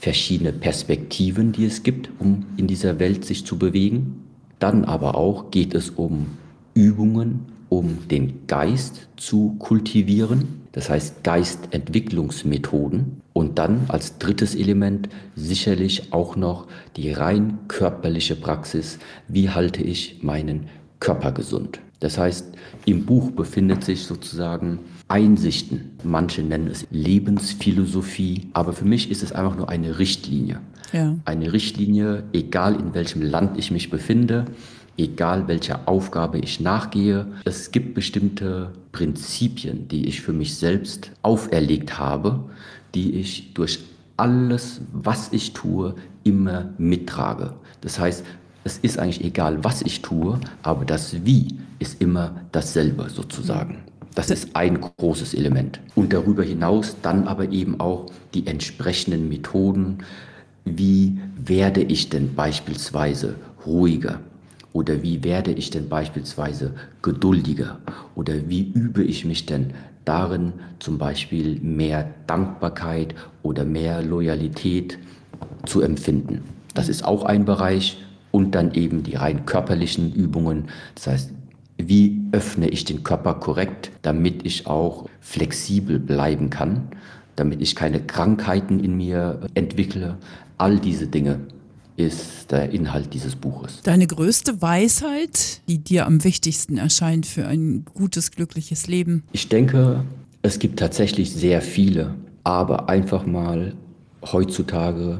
verschiedene 0.00 0.52
Perspektiven, 0.52 1.52
die 1.52 1.66
es 1.66 1.82
gibt, 1.84 2.10
um 2.18 2.46
in 2.56 2.66
dieser 2.66 2.98
Welt 2.98 3.24
sich 3.24 3.46
zu 3.46 3.58
bewegen. 3.58 4.24
Dann 4.58 4.84
aber 4.84 5.14
auch 5.14 5.52
geht 5.52 5.74
es 5.74 5.90
um 5.90 6.26
Übungen, 6.74 7.46
um 7.68 8.08
den 8.08 8.46
Geist 8.46 9.08
zu 9.16 9.54
kultivieren, 9.58 10.62
das 10.78 10.90
heißt 10.90 11.24
Geistentwicklungsmethoden. 11.24 13.20
Und 13.32 13.58
dann 13.58 13.86
als 13.88 14.18
drittes 14.18 14.54
Element 14.54 15.08
sicherlich 15.34 16.12
auch 16.12 16.36
noch 16.36 16.68
die 16.94 17.10
rein 17.10 17.58
körperliche 17.66 18.36
Praxis, 18.36 19.00
wie 19.26 19.50
halte 19.50 19.82
ich 19.82 20.22
meinen 20.22 20.68
Körper 21.00 21.32
gesund. 21.32 21.80
Das 21.98 22.16
heißt, 22.16 22.52
im 22.86 23.06
Buch 23.06 23.32
befindet 23.32 23.82
sich 23.82 24.04
sozusagen 24.04 24.78
Einsichten. 25.08 25.96
Manche 26.04 26.42
nennen 26.42 26.68
es 26.68 26.86
Lebensphilosophie, 26.92 28.46
aber 28.52 28.72
für 28.72 28.84
mich 28.84 29.10
ist 29.10 29.24
es 29.24 29.32
einfach 29.32 29.56
nur 29.56 29.68
eine 29.68 29.98
Richtlinie. 29.98 30.60
Ja. 30.92 31.16
Eine 31.24 31.52
Richtlinie, 31.52 32.22
egal 32.32 32.76
in 32.76 32.94
welchem 32.94 33.22
Land 33.22 33.58
ich 33.58 33.72
mich 33.72 33.90
befinde, 33.90 34.44
egal 34.98 35.48
welcher 35.48 35.80
Aufgabe 35.86 36.38
ich 36.38 36.60
nachgehe. 36.60 37.26
Es 37.44 37.70
gibt 37.70 37.94
bestimmte 37.94 38.72
Prinzipien, 38.92 39.88
die 39.88 40.06
ich 40.06 40.20
für 40.20 40.32
mich 40.32 40.56
selbst 40.56 41.12
auferlegt 41.22 41.98
habe, 41.98 42.40
die 42.94 43.14
ich 43.14 43.54
durch 43.54 43.78
alles, 44.16 44.80
was 44.92 45.32
ich 45.32 45.52
tue, 45.52 45.94
immer 46.24 46.70
mittrage. 46.78 47.54
Das 47.80 47.98
heißt, 47.98 48.24
es 48.64 48.78
ist 48.78 48.98
eigentlich 48.98 49.24
egal, 49.24 49.62
was 49.64 49.82
ich 49.82 50.02
tue, 50.02 50.40
aber 50.62 50.84
das 50.84 51.24
Wie 51.24 51.58
ist 51.78 52.02
immer 52.02 52.42
dasselbe 52.52 53.08
sozusagen. 53.08 53.78
Das 54.14 54.30
ist 54.30 54.56
ein 54.56 54.80
großes 54.80 55.34
Element. 55.34 55.80
Und 55.94 56.12
darüber 56.12 56.42
hinaus 56.42 56.96
dann 57.02 57.28
aber 57.28 57.50
eben 57.52 57.78
auch 57.78 58.06
die 58.34 58.48
entsprechenden 58.48 59.28
Methoden. 59.28 59.98
Wie 60.64 61.20
werde 61.36 61.82
ich 61.82 62.08
denn 62.08 62.34
beispielsweise 62.34 63.36
ruhiger? 63.64 64.18
Oder 64.72 65.02
wie 65.02 65.24
werde 65.24 65.52
ich 65.52 65.70
denn 65.70 65.88
beispielsweise 65.88 66.74
geduldiger? 67.02 67.78
Oder 68.14 68.48
wie 68.48 68.70
übe 68.72 69.02
ich 69.02 69.24
mich 69.24 69.46
denn 69.46 69.72
darin, 70.04 70.52
zum 70.78 70.98
Beispiel 70.98 71.58
mehr 71.60 72.10
Dankbarkeit 72.26 73.14
oder 73.42 73.64
mehr 73.64 74.02
Loyalität 74.02 74.98
zu 75.66 75.80
empfinden? 75.80 76.42
Das 76.74 76.88
ist 76.88 77.04
auch 77.04 77.24
ein 77.24 77.44
Bereich. 77.44 78.04
Und 78.30 78.54
dann 78.54 78.74
eben 78.74 79.02
die 79.04 79.14
rein 79.14 79.46
körperlichen 79.46 80.12
Übungen. 80.12 80.64
Das 80.94 81.06
heißt, 81.06 81.32
wie 81.78 82.20
öffne 82.32 82.68
ich 82.68 82.84
den 82.84 83.02
Körper 83.02 83.34
korrekt, 83.34 83.90
damit 84.02 84.44
ich 84.44 84.66
auch 84.66 85.08
flexibel 85.20 85.98
bleiben 85.98 86.50
kann, 86.50 86.88
damit 87.36 87.62
ich 87.62 87.74
keine 87.74 88.00
Krankheiten 88.00 88.80
in 88.80 88.96
mir 88.96 89.40
entwickle. 89.54 90.18
All 90.58 90.78
diese 90.78 91.06
Dinge 91.06 91.40
ist 91.98 92.52
der 92.52 92.70
Inhalt 92.70 93.12
dieses 93.12 93.34
Buches. 93.34 93.82
Deine 93.82 94.06
größte 94.06 94.62
Weisheit, 94.62 95.60
die 95.68 95.78
dir 95.78 96.06
am 96.06 96.22
wichtigsten 96.22 96.78
erscheint 96.78 97.26
für 97.26 97.46
ein 97.46 97.84
gutes, 97.92 98.30
glückliches 98.30 98.86
Leben? 98.86 99.24
Ich 99.32 99.48
denke, 99.48 100.04
es 100.42 100.60
gibt 100.60 100.78
tatsächlich 100.78 101.32
sehr 101.32 101.60
viele, 101.60 102.14
aber 102.44 102.88
einfach 102.88 103.26
mal 103.26 103.74
heutzutage 104.22 105.18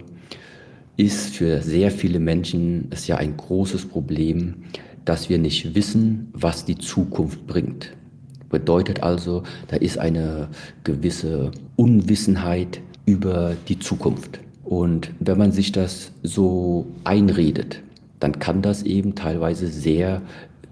ist 0.97 1.35
für 1.35 1.63
sehr 1.63 1.91
viele 1.91 2.21
Menschen 2.21 2.87
es 2.91 3.09
ja 3.09 3.17
ein 3.17 3.37
großes 3.37 3.87
Problem, 3.87 4.65
dass 5.05 5.29
wir 5.29 5.39
nicht 5.39 5.75
wissen, 5.75 6.29
was 6.33 6.65
die 6.65 6.79
Zukunft 6.79 7.47
bringt. 7.47 7.97
Bedeutet 8.51 9.03
also, 9.03 9.43
da 9.67 9.77
ist 9.77 9.99
eine 9.99 10.49
gewisse 10.85 11.51
Unwissenheit 11.77 12.81
über 13.05 13.57
die 13.69 13.79
Zukunft. 13.79 14.41
Und 14.69 15.13
wenn 15.19 15.39
man 15.39 15.51
sich 15.51 15.73
das 15.73 16.13
so 16.23 16.87
einredet, 17.03 17.81
dann 18.21 18.39
kann 18.39 18.61
das 18.61 18.83
eben 18.83 19.15
teilweise 19.15 19.69
sehr 19.69 20.21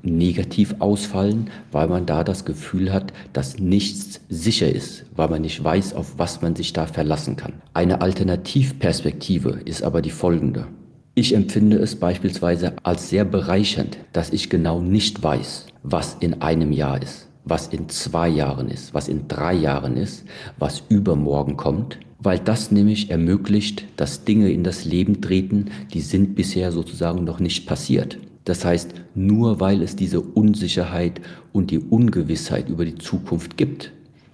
negativ 0.03 0.75
ausfallen, 0.81 1.51
weil 1.73 1.89
man 1.89 2.05
da 2.05 2.23
das 2.23 2.45
Gefühl 2.45 2.93
hat, 2.93 3.15
dass 3.33 3.59
nichts 3.59 4.21
sicher 4.29 4.71
ist, 4.71 5.07
weil 5.17 5.29
man 5.31 5.41
nicht 5.41 5.65
weiß, 5.65 5.95
auf 5.95 6.19
was 6.19 6.43
man 6.43 6.55
sich 6.55 6.75
da 6.75 6.87
verlassen 6.87 7.37
kann. 7.37 7.55
Eine 7.73 8.03
Alternativperspektive 8.03 9.61
ist 9.65 9.83
aber 9.83 10.03
die 10.03 10.11
folgende. 10.11 10.67
Ich 11.15 11.35
empfinde 11.35 11.79
es 11.79 11.97
beispielsweise 11.97 12.75
als 12.83 13.09
sehr 13.09 13.25
bereichernd, 13.25 13.97
dass 14.13 14.31
ich 14.31 14.51
genau 14.51 14.83
nicht 14.83 15.23
weiß, 15.23 15.69
was 15.83 16.19
in 16.21 16.43
einem 16.43 16.71
Jahr 16.71 17.01
ist, 17.03 17.29
was 17.47 17.69
in 17.69 17.89
zwei 17.89 18.29
Jahren 18.29 18.69
ist, 18.69 18.93
was 18.93 19.09
in 19.09 19.27
drei 19.27 19.55
Jahren 19.55 19.97
ist, 19.97 20.27
was 20.59 20.83
übermorgen 20.91 21.57
kommt, 21.57 21.99
weil 22.19 22.39
das 22.39 22.71
nämlich 22.71 23.11
ermöglicht, 23.11 23.85
dass 23.97 24.25
Dinge 24.25 24.51
in 24.51 24.65
das 24.65 24.85
Leben 24.85 25.21
treten, 25.21 25.67
die 25.93 26.01
sind 26.01 26.35
bisher 26.35 26.73
sozusagen 26.73 27.25
noch 27.25 27.41
nicht 27.41 27.67
passiert. 27.67 28.19
Das 28.45 28.65
heißt, 28.65 28.95
nur 29.15 29.61
weil 29.61 29.83
es 29.83 29.97
diese 29.97 30.21
Unsicherheit 30.21 31.21
und 31.53 31.71
die 31.71 31.81
Ungewissheit 31.81 32.69
über 32.69 32.85
die 32.85 32.95
Zukunft 32.95 33.57
gibt, 33.57 33.93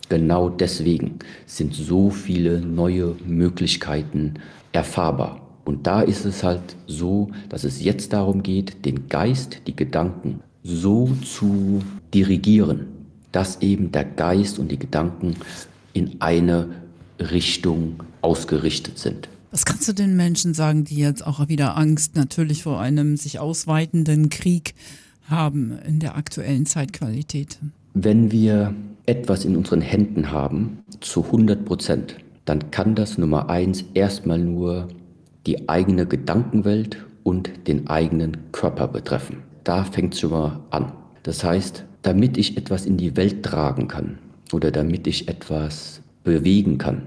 genau 0.09 0.51
deswegen 0.51 1.19
sind 1.47 1.75
so 1.75 2.11
viele 2.11 2.61
neue 2.61 3.17
Möglichkeiten 3.27 4.35
erfahrbar. 4.73 5.41
Und 5.65 5.87
da 5.87 6.03
ist 6.03 6.27
es 6.27 6.43
halt 6.43 6.77
so, 6.87 7.31
dass 7.49 7.65
es 7.65 7.83
jetzt 7.83 8.13
darum 8.13 8.43
geht, 8.43 8.85
den 8.85 9.09
Geist, 9.09 9.63
die 9.67 9.77
Gedanken 9.77 10.41
so 10.63 11.09
zu 11.25 11.81
dirigieren, 12.13 12.87
dass 13.31 13.63
eben 13.63 13.93
der 13.93 14.05
Geist 14.05 14.59
und 14.59 14.71
die 14.71 14.79
Gedanken 14.79 15.37
in 15.95 16.17
eine 16.21 16.69
Richtung 17.31 18.03
ausgerichtet 18.21 18.99
sind. 18.99 19.29
Was 19.51 19.65
kannst 19.65 19.87
du 19.87 19.93
den 19.93 20.17
Menschen 20.17 20.55
sagen, 20.55 20.85
die 20.85 20.97
jetzt 20.97 21.27
auch 21.27 21.49
wieder 21.49 21.77
Angst 21.77 22.17
natürlich 22.17 22.63
vor 22.63 22.81
einem 22.81 23.17
sich 23.17 23.39
ausweitenden 23.39 24.31
Krieg 24.31 24.75
haben 25.29 25.79
in 25.87 25.99
der 25.99 26.17
aktuellen 26.17 26.67
Zeitqualität? 26.67 27.59
Wenn 27.95 28.33
wir 28.33 28.75
etwas 29.07 29.45
in 29.45 29.57
unseren 29.57 29.83
Händen 29.83 30.31
haben, 30.31 30.79
zu 31.01 31.25
100 31.25 31.65
Prozent, 31.65 32.17
dann 32.45 32.71
kann 32.71 32.95
das 32.95 33.19
Nummer 33.19 33.51
eins 33.51 33.85
erstmal 33.95 34.39
nur 34.39 34.89
die 35.47 35.69
eigene 35.69 36.07
Gedankenwelt 36.07 37.05
und 37.23 37.51
den 37.67 37.89
eigenen 37.89 38.39
Körper 38.53 38.89
betreffen. 38.89 39.39
Da 39.65 39.85
fängt 39.85 40.15
es 40.15 40.21
schon 40.21 40.31
mal 40.31 40.61
an. 40.71 40.93
Das 41.23 41.45
heißt, 41.45 41.85
damit 42.03 42.37
ich 42.37 42.57
etwas 42.57 42.87
in 42.87 42.97
die 42.97 43.17
Welt 43.17 43.43
tragen 43.45 43.87
kann 43.87 44.19
oder 44.53 44.71
damit 44.71 45.07
ich 45.07 45.29
etwas 45.29 46.01
bewegen 46.25 46.79
kann, 46.79 47.03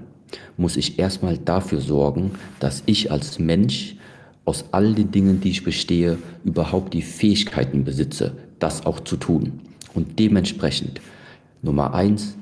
muss 0.56 0.76
ich 0.76 0.98
erstmal 0.98 1.38
dafür 1.38 1.80
sorgen, 1.80 2.32
dass 2.60 2.82
ich 2.86 3.10
als 3.10 3.38
Mensch 3.38 3.96
aus 4.44 4.66
all 4.72 4.94
den 4.94 5.10
Dingen, 5.10 5.40
die 5.40 5.50
ich 5.50 5.64
bestehe, 5.64 6.18
überhaupt 6.44 6.94
die 6.94 7.02
Fähigkeiten 7.02 7.84
besitze, 7.84 8.32
das 8.58 8.86
auch 8.86 9.00
zu 9.00 9.16
tun. 9.16 9.60
Und 9.94 10.18
dementsprechend, 10.18 11.00
Nummer 11.62 11.94
eins, 11.94 12.36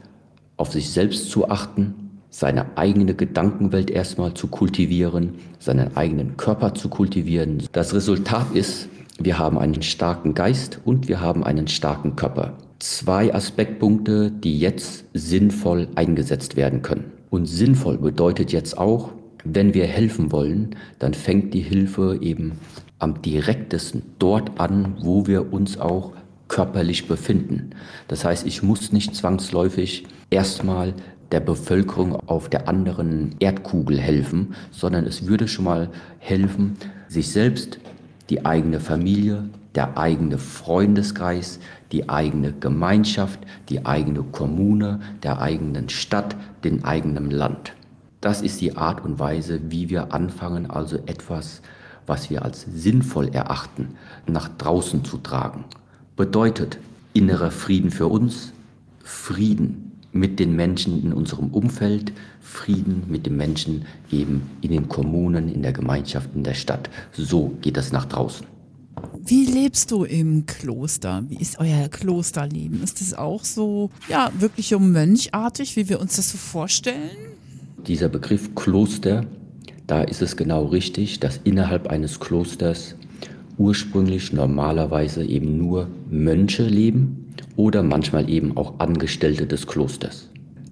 auf 0.56 0.72
sich 0.72 0.90
selbst 0.90 1.30
zu 1.30 1.48
achten, 1.48 1.94
seine 2.30 2.76
eigene 2.76 3.14
Gedankenwelt 3.14 3.90
erstmal 3.90 4.34
zu 4.34 4.48
kultivieren, 4.48 5.34
seinen 5.60 5.96
eigenen 5.96 6.36
Körper 6.36 6.74
zu 6.74 6.88
kultivieren. 6.88 7.62
Das 7.72 7.94
Resultat 7.94 8.54
ist, 8.54 8.88
wir 9.18 9.38
haben 9.38 9.58
einen 9.58 9.82
starken 9.82 10.34
Geist 10.34 10.80
und 10.84 11.08
wir 11.08 11.20
haben 11.20 11.44
einen 11.44 11.68
starken 11.68 12.16
Körper. 12.16 12.54
Zwei 12.80 13.32
Aspektpunkte, 13.32 14.32
die 14.32 14.58
jetzt 14.58 15.04
sinnvoll 15.14 15.88
eingesetzt 15.94 16.56
werden 16.56 16.82
können. 16.82 17.04
Und 17.34 17.46
sinnvoll 17.46 17.98
bedeutet 17.98 18.52
jetzt 18.52 18.78
auch, 18.78 19.10
wenn 19.42 19.74
wir 19.74 19.88
helfen 19.88 20.30
wollen, 20.30 20.76
dann 21.00 21.14
fängt 21.14 21.52
die 21.52 21.62
Hilfe 21.62 22.16
eben 22.22 22.52
am 23.00 23.22
direktesten 23.22 24.02
dort 24.20 24.60
an, 24.60 24.94
wo 25.00 25.26
wir 25.26 25.52
uns 25.52 25.80
auch 25.80 26.12
körperlich 26.46 27.08
befinden. 27.08 27.70
Das 28.06 28.24
heißt, 28.24 28.46
ich 28.46 28.62
muss 28.62 28.92
nicht 28.92 29.16
zwangsläufig 29.16 30.04
erstmal 30.30 30.94
der 31.32 31.40
Bevölkerung 31.40 32.14
auf 32.28 32.48
der 32.48 32.68
anderen 32.68 33.34
Erdkugel 33.40 33.98
helfen, 33.98 34.54
sondern 34.70 35.04
es 35.04 35.26
würde 35.26 35.48
schon 35.48 35.64
mal 35.64 35.90
helfen, 36.20 36.76
sich 37.08 37.32
selbst, 37.32 37.80
die 38.30 38.46
eigene 38.46 38.78
Familie, 38.78 39.48
der 39.74 39.98
eigene 39.98 40.38
Freundeskreis, 40.38 41.58
die 41.92 42.08
eigene 42.08 42.52
Gemeinschaft, 42.52 43.40
die 43.68 43.84
eigene 43.86 44.22
Kommune, 44.22 45.00
der 45.22 45.40
eigenen 45.40 45.88
Stadt, 45.88 46.36
den 46.62 46.84
eigenen 46.84 47.30
Land. 47.30 47.72
Das 48.20 48.40
ist 48.40 48.60
die 48.60 48.76
Art 48.76 49.04
und 49.04 49.18
Weise, 49.18 49.60
wie 49.68 49.90
wir 49.90 50.14
anfangen, 50.14 50.70
also 50.70 50.96
etwas, 51.06 51.60
was 52.06 52.30
wir 52.30 52.42
als 52.42 52.66
sinnvoll 52.72 53.28
erachten, 53.28 53.96
nach 54.26 54.48
draußen 54.48 55.04
zu 55.04 55.18
tragen. 55.18 55.64
Bedeutet 56.16 56.78
innerer 57.12 57.50
Frieden 57.50 57.90
für 57.90 58.06
uns, 58.06 58.52
Frieden 59.02 59.92
mit 60.12 60.38
den 60.38 60.54
Menschen 60.54 61.02
in 61.02 61.12
unserem 61.12 61.48
Umfeld, 61.48 62.12
Frieden 62.40 63.02
mit 63.08 63.26
den 63.26 63.36
Menschen 63.36 63.84
eben 64.10 64.48
in 64.60 64.70
den 64.70 64.88
Kommunen, 64.88 65.48
in 65.48 65.62
der 65.62 65.72
Gemeinschaft, 65.72 66.30
in 66.34 66.44
der 66.44 66.54
Stadt. 66.54 66.88
So 67.12 67.56
geht 67.60 67.76
es 67.76 67.92
nach 67.92 68.04
draußen. 68.04 68.46
Wie 69.26 69.46
lebst 69.46 69.90
du 69.90 70.04
im 70.04 70.44
Kloster? 70.46 71.24
Wie 71.28 71.36
ist 71.36 71.58
euer 71.58 71.88
Klosterleben? 71.88 72.82
Ist 72.82 73.00
es 73.00 73.14
auch 73.14 73.44
so, 73.44 73.90
ja, 74.08 74.30
wirklich 74.38 74.68
so 74.68 74.78
mönchartig, 74.78 75.76
wie 75.76 75.88
wir 75.88 76.00
uns 76.00 76.16
das 76.16 76.30
so 76.30 76.38
vorstellen? 76.38 77.10
Dieser 77.86 78.08
Begriff 78.08 78.54
Kloster, 78.54 79.24
da 79.86 80.02
ist 80.02 80.22
es 80.22 80.36
genau 80.36 80.66
richtig, 80.66 81.20
dass 81.20 81.40
innerhalb 81.44 81.88
eines 81.88 82.20
Klosters 82.20 82.96
ursprünglich 83.56 84.32
normalerweise 84.32 85.24
eben 85.24 85.58
nur 85.58 85.88
Mönche 86.10 86.64
leben 86.64 87.34
oder 87.56 87.82
manchmal 87.82 88.28
eben 88.28 88.56
auch 88.56 88.78
Angestellte 88.78 89.46
des 89.46 89.66
Klosters. 89.66 90.28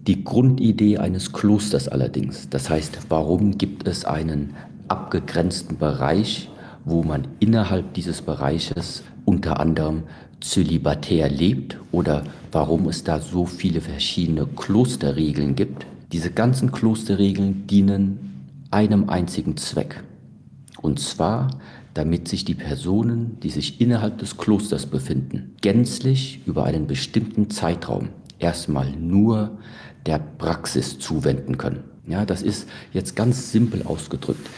Die 0.06 0.24
Grundidee 0.24 0.98
eines 0.98 1.32
Klosters 1.32 1.88
allerdings, 1.88 2.48
das 2.50 2.68
heißt, 2.68 2.98
warum 3.08 3.56
gibt 3.56 3.86
es 3.86 4.04
einen 4.04 4.54
abgegrenzten 4.88 5.78
Bereich, 5.78 6.50
wo 6.84 7.02
man 7.02 7.28
innerhalb 7.40 7.94
dieses 7.94 8.22
Bereiches 8.22 9.02
unter 9.24 9.60
anderem 9.60 10.04
zölibatär 10.40 11.28
lebt 11.28 11.78
oder 11.92 12.24
warum 12.50 12.88
es 12.88 13.04
da 13.04 13.20
so 13.20 13.46
viele 13.46 13.80
verschiedene 13.80 14.46
Klosterregeln 14.46 15.54
gibt. 15.54 15.86
Diese 16.12 16.30
ganzen 16.30 16.72
Klosterregeln 16.72 17.66
dienen 17.66 18.48
einem 18.70 19.08
einzigen 19.08 19.56
Zweck. 19.56 20.02
Und 20.80 20.98
zwar 20.98 21.50
damit 21.94 22.28
sich 22.28 22.44
die 22.44 22.54
Personen, 22.54 23.38
die 23.40 23.50
sich 23.50 23.80
innerhalb 23.80 24.18
des 24.18 24.36
Klosters 24.36 24.86
befinden, 24.86 25.56
gänzlich 25.60 26.40
über 26.46 26.64
einen 26.64 26.86
bestimmten 26.86 27.50
Zeitraum 27.50 28.08
erstmal 28.38 28.90
nur 28.92 29.58
der 30.06 30.18
Praxis 30.18 30.98
zuwenden 30.98 31.58
können. 31.58 31.84
Ja, 32.06 32.24
das 32.24 32.42
ist 32.42 32.68
jetzt 32.92 33.14
ganz 33.14 33.52
simpel 33.52 33.82
ausgedrückt. 33.84 34.48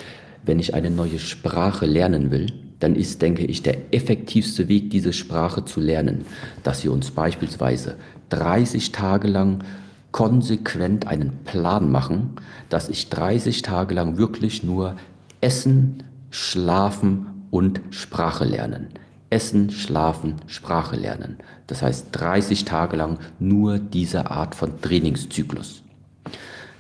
Wenn 0.47 0.59
ich 0.59 0.75
eine 0.75 0.91
neue 0.91 1.19
Sprache 1.19 1.87
lernen 1.87 2.31
will, 2.31 2.47
dann 2.81 2.97
ist, 2.97 3.23
denke 3.23 3.45
ich, 3.45 3.63
der 3.63 3.95
effektivste 3.95 4.69
Weg, 4.69 4.91
diese 4.91 5.13
Sprache 5.13 5.65
zu 5.65 5.81
lernen, 5.81 6.27
dass 6.63 6.85
wir 6.85 6.93
uns 6.93 7.11
beispielsweise 7.11 7.97
30 8.29 8.93
Tage 8.93 9.29
lang 9.29 9.65
konsequent 10.13 11.07
einen 11.07 11.33
Plan 11.45 11.91
machen, 11.91 12.37
dass 12.69 12.89
ich 12.89 13.09
30 13.09 13.63
Tage 13.63 13.95
lang 13.95 14.17
wirklich 14.19 14.63
nur 14.63 14.97
Essen, 15.41 16.03
Schlafen 16.31 17.27
und 17.51 17.81
Sprache 17.91 18.45
lernen. 18.45 18.89
Essen, 19.31 19.71
Schlafen, 19.71 20.37
Sprache 20.47 20.97
lernen. 20.97 21.39
Das 21.67 21.83
heißt 21.83 22.09
30 22.13 22.65
Tage 22.65 22.97
lang 22.97 23.19
nur 23.39 23.79
diese 23.79 24.31
Art 24.31 24.55
von 24.55 24.81
Trainingszyklus. 24.81 25.83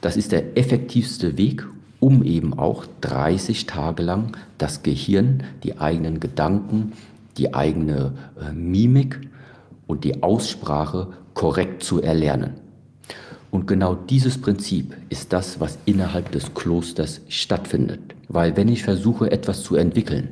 Das 0.00 0.16
ist 0.16 0.32
der 0.32 0.56
effektivste 0.58 1.36
Weg, 1.38 1.66
um 2.04 2.22
eben 2.22 2.52
auch 2.52 2.84
30 3.00 3.64
Tage 3.64 4.02
lang 4.02 4.36
das 4.58 4.82
Gehirn, 4.82 5.42
die 5.62 5.78
eigenen 5.78 6.20
Gedanken, 6.20 6.92
die 7.38 7.54
eigene 7.54 8.12
äh, 8.38 8.52
Mimik 8.52 9.22
und 9.86 10.04
die 10.04 10.22
Aussprache 10.22 11.14
korrekt 11.32 11.82
zu 11.82 12.02
erlernen. 12.02 12.60
Und 13.50 13.66
genau 13.66 13.94
dieses 13.94 14.38
Prinzip 14.38 14.94
ist 15.08 15.32
das, 15.32 15.60
was 15.60 15.78
innerhalb 15.86 16.30
des 16.30 16.52
Klosters 16.52 17.22
stattfindet. 17.30 18.00
Weil 18.28 18.54
wenn 18.54 18.68
ich 18.68 18.82
versuche, 18.82 19.30
etwas 19.30 19.62
zu 19.62 19.74
entwickeln, 19.74 20.28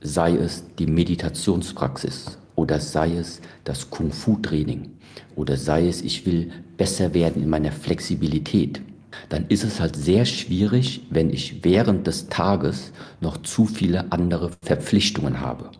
sei 0.00 0.34
es 0.34 0.64
die 0.80 0.88
Meditationspraxis 0.88 2.38
oder 2.56 2.80
sei 2.80 3.14
es 3.18 3.40
das 3.62 3.88
Kung-Fu-Training 3.88 4.90
oder 5.36 5.56
sei 5.58 5.86
es, 5.86 6.02
ich 6.02 6.26
will 6.26 6.50
besser 6.76 7.14
werden 7.14 7.40
in 7.40 7.48
meiner 7.48 7.70
Flexibilität, 7.70 8.82
dann 9.28 9.46
ist 9.48 9.64
es 9.64 9.80
halt 9.80 9.96
sehr 9.96 10.24
schwierig, 10.24 11.02
wenn 11.10 11.30
ich 11.30 11.64
während 11.64 12.06
des 12.06 12.28
Tages 12.28 12.92
noch 13.20 13.38
zu 13.38 13.66
viele 13.66 14.12
andere 14.12 14.50
Verpflichtungen 14.62 15.40
habe. 15.40 15.70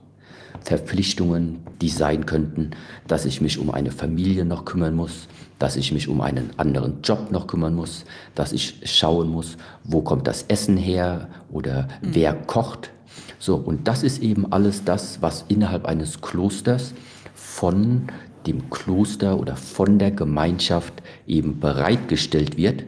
Verpflichtungen, 0.64 1.60
die 1.80 1.90
sein 1.90 2.24
könnten, 2.26 2.70
dass 3.06 3.26
ich 3.26 3.40
mich 3.40 3.58
um 3.58 3.70
eine 3.70 3.90
Familie 3.90 4.44
noch 4.44 4.64
kümmern 4.64 4.94
muss, 4.94 5.28
dass 5.58 5.76
ich 5.76 5.92
mich 5.92 6.08
um 6.08 6.20
einen 6.20 6.50
anderen 6.56 7.02
Job 7.02 7.30
noch 7.30 7.46
kümmern 7.46 7.74
muss, 7.74 8.04
dass 8.34 8.52
ich 8.52 8.80
schauen 8.84 9.28
muss, 9.28 9.56
wo 9.84 10.00
kommt 10.00 10.26
das 10.26 10.44
Essen 10.44 10.76
her 10.76 11.28
oder 11.50 11.88
mhm. 12.00 12.14
wer 12.14 12.34
kocht. 12.34 12.90
So, 13.38 13.56
und 13.56 13.86
das 13.88 14.02
ist 14.02 14.22
eben 14.22 14.50
alles 14.52 14.84
das, 14.84 15.20
was 15.20 15.44
innerhalb 15.48 15.84
eines 15.84 16.22
Klosters 16.22 16.94
von 17.34 18.06
dem 18.46 18.70
Kloster 18.70 19.38
oder 19.38 19.56
von 19.56 19.98
der 19.98 20.10
Gemeinschaft 20.10 21.02
eben 21.26 21.60
bereitgestellt 21.60 22.56
wird, 22.56 22.84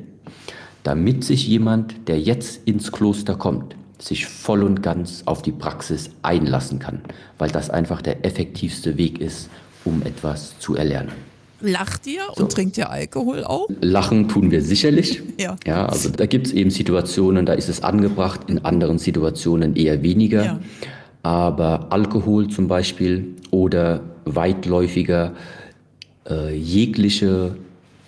damit 0.86 1.24
sich 1.24 1.48
jemand, 1.48 2.06
der 2.06 2.20
jetzt 2.20 2.60
ins 2.64 2.92
Kloster 2.92 3.34
kommt, 3.34 3.74
sich 3.98 4.26
voll 4.26 4.62
und 4.62 4.84
ganz 4.84 5.22
auf 5.24 5.42
die 5.42 5.50
Praxis 5.50 6.10
einlassen 6.22 6.78
kann, 6.78 7.00
weil 7.38 7.50
das 7.50 7.70
einfach 7.70 8.02
der 8.02 8.24
effektivste 8.24 8.96
Weg 8.96 9.20
ist, 9.20 9.48
um 9.84 10.02
etwas 10.02 10.56
zu 10.60 10.76
erlernen. 10.76 11.10
Lacht 11.60 12.06
ihr 12.06 12.20
und 12.28 12.36
so. 12.36 12.46
trinkt 12.46 12.78
ihr 12.78 12.88
Alkohol 12.88 13.42
auch? 13.42 13.66
Lachen 13.80 14.28
tun 14.28 14.52
wir 14.52 14.62
sicherlich. 14.62 15.22
ja. 15.40 15.56
ja. 15.66 15.86
Also 15.86 16.10
da 16.10 16.26
gibt 16.26 16.46
es 16.46 16.52
eben 16.52 16.70
Situationen, 16.70 17.46
da 17.46 17.54
ist 17.54 17.68
es 17.68 17.82
angebracht, 17.82 18.42
in 18.46 18.64
anderen 18.64 18.98
Situationen 18.98 19.74
eher 19.74 20.02
weniger. 20.02 20.44
Ja. 20.44 20.60
Aber 21.24 21.88
Alkohol 21.90 22.46
zum 22.48 22.68
Beispiel 22.68 23.34
oder 23.50 24.02
weitläufiger 24.24 25.32
äh, 26.28 26.54
jegliche 26.54 27.56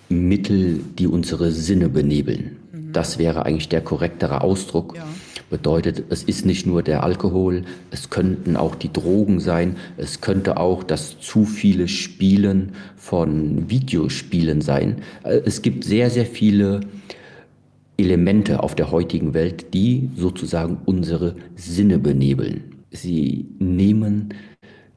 Mittel, 0.07 0.79
die 0.97 1.07
unsere 1.07 1.51
Sinne 1.51 1.89
benebeln. 1.89 2.58
Das 2.93 3.17
wäre 3.17 3.45
eigentlich 3.45 3.69
der 3.69 3.81
korrektere 3.81 4.41
Ausdruck. 4.41 4.95
Ja. 4.95 5.05
Bedeutet, 5.49 6.03
es 6.09 6.23
ist 6.23 6.45
nicht 6.45 6.67
nur 6.67 6.83
der 6.83 7.03
Alkohol, 7.03 7.63
es 7.89 8.11
könnten 8.11 8.55
auch 8.55 8.75
die 8.75 8.93
Drogen 8.93 9.39
sein, 9.39 9.77
es 9.97 10.21
könnte 10.21 10.57
auch 10.57 10.83
das 10.83 11.19
zu 11.19 11.43
viele 11.43 11.87
Spielen 11.87 12.73
von 12.95 13.67
Videospielen 13.67 14.61
sein. 14.61 14.97
Äh, 15.23 15.41
es 15.45 15.63
gibt 15.63 15.83
sehr, 15.83 16.11
sehr 16.11 16.27
viele 16.27 16.81
Elemente 17.97 18.61
auf 18.63 18.75
der 18.75 18.91
heutigen 18.91 19.33
Welt, 19.33 19.73
die 19.73 20.09
sozusagen 20.15 20.77
unsere 20.85 21.35
Sinne 21.55 21.97
benebeln. 21.97 22.75
Sie 22.91 23.47
nehmen 23.59 24.33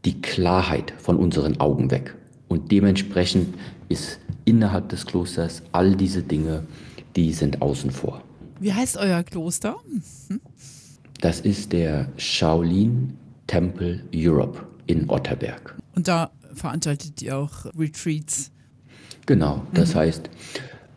die 0.05 0.21
Klarheit 0.21 0.93
von 0.99 1.17
unseren 1.17 1.61
Augen 1.61 1.91
weg. 1.91 2.15
Und 2.49 2.71
dementsprechend 2.71 3.55
ist 3.89 4.21
innerhalb 4.45 4.89
des 4.89 5.07
Klosters 5.07 5.63
all 5.73 5.97
diese 5.97 6.23
Dinge, 6.23 6.65
die 7.17 7.33
sind 7.33 7.63
außen 7.63 7.91
vor. 7.91 8.23
Wie 8.61 8.73
heißt 8.73 8.97
euer 8.97 9.23
Kloster? 9.23 9.77
Hm? 10.29 10.41
Das 11.21 11.41
ist 11.41 11.73
der 11.73 12.09
Shaolin 12.17 13.17
Temple 13.47 14.03
Europe 14.15 14.61
in 14.87 15.09
Otterberg. 15.09 15.77
Und 15.95 16.09
da 16.09 16.31
veranstaltet 16.55 17.21
ihr 17.23 17.37
auch 17.37 17.67
Retreats? 17.77 18.51
Genau, 19.27 19.63
das 19.75 19.95
mhm. 19.95 19.99
heißt, 19.99 20.31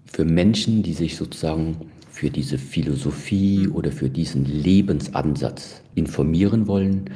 für 0.06 0.26
Menschen, 0.26 0.84
die 0.84 0.94
sich 0.94 1.16
sozusagen 1.16 1.78
für 2.10 2.30
diese 2.30 2.58
Philosophie 2.58 3.68
mhm. 3.68 3.76
oder 3.76 3.92
für 3.92 4.10
diesen 4.10 4.46
Lebensansatz 4.46 5.82
informieren 5.96 6.68
wollen, 6.68 7.10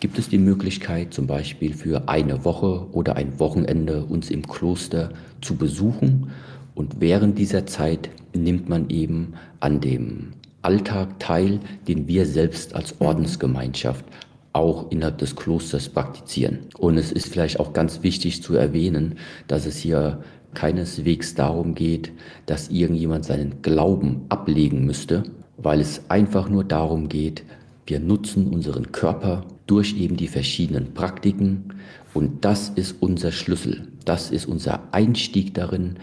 gibt 0.00 0.18
es 0.18 0.28
die 0.28 0.38
Möglichkeit, 0.38 1.12
zum 1.12 1.26
Beispiel 1.26 1.74
für 1.74 2.08
eine 2.08 2.44
Woche 2.44 2.86
oder 2.92 3.16
ein 3.16 3.38
Wochenende 3.38 4.04
uns 4.04 4.30
im 4.30 4.46
Kloster 4.46 5.10
zu 5.40 5.56
besuchen 5.56 6.30
und 6.74 7.00
während 7.00 7.38
dieser 7.38 7.66
Zeit 7.66 8.08
nimmt 8.34 8.68
man 8.68 8.90
eben 8.90 9.34
an 9.60 9.80
dem 9.80 10.32
Alltag 10.62 11.18
teil, 11.18 11.60
den 11.86 12.08
wir 12.08 12.26
selbst 12.26 12.74
als 12.74 13.00
Ordensgemeinschaft 13.00 14.04
auch 14.52 14.90
innerhalb 14.90 15.18
des 15.18 15.36
Klosters 15.36 15.88
praktizieren. 15.88 16.60
Und 16.78 16.98
es 16.98 17.12
ist 17.12 17.28
vielleicht 17.28 17.60
auch 17.60 17.72
ganz 17.72 18.02
wichtig 18.02 18.42
zu 18.42 18.54
erwähnen, 18.54 19.18
dass 19.46 19.66
es 19.66 19.76
hier 19.76 20.22
keineswegs 20.54 21.34
darum 21.34 21.74
geht, 21.74 22.10
dass 22.46 22.70
irgendjemand 22.70 23.24
seinen 23.24 23.62
Glauben 23.62 24.22
ablegen 24.28 24.84
müsste, 24.84 25.22
weil 25.56 25.80
es 25.80 26.02
einfach 26.08 26.48
nur 26.48 26.64
darum 26.64 27.08
geht, 27.08 27.44
wir 27.86 28.00
nutzen 28.00 28.48
unseren 28.48 28.92
Körper 28.92 29.44
durch 29.66 29.96
eben 29.96 30.16
die 30.16 30.28
verschiedenen 30.28 30.92
Praktiken 30.94 31.74
und 32.14 32.44
das 32.44 32.70
ist 32.70 32.96
unser 33.00 33.32
Schlüssel, 33.32 33.88
das 34.04 34.30
ist 34.30 34.46
unser 34.46 34.82
Einstieg 34.92 35.54
darin, 35.54 35.96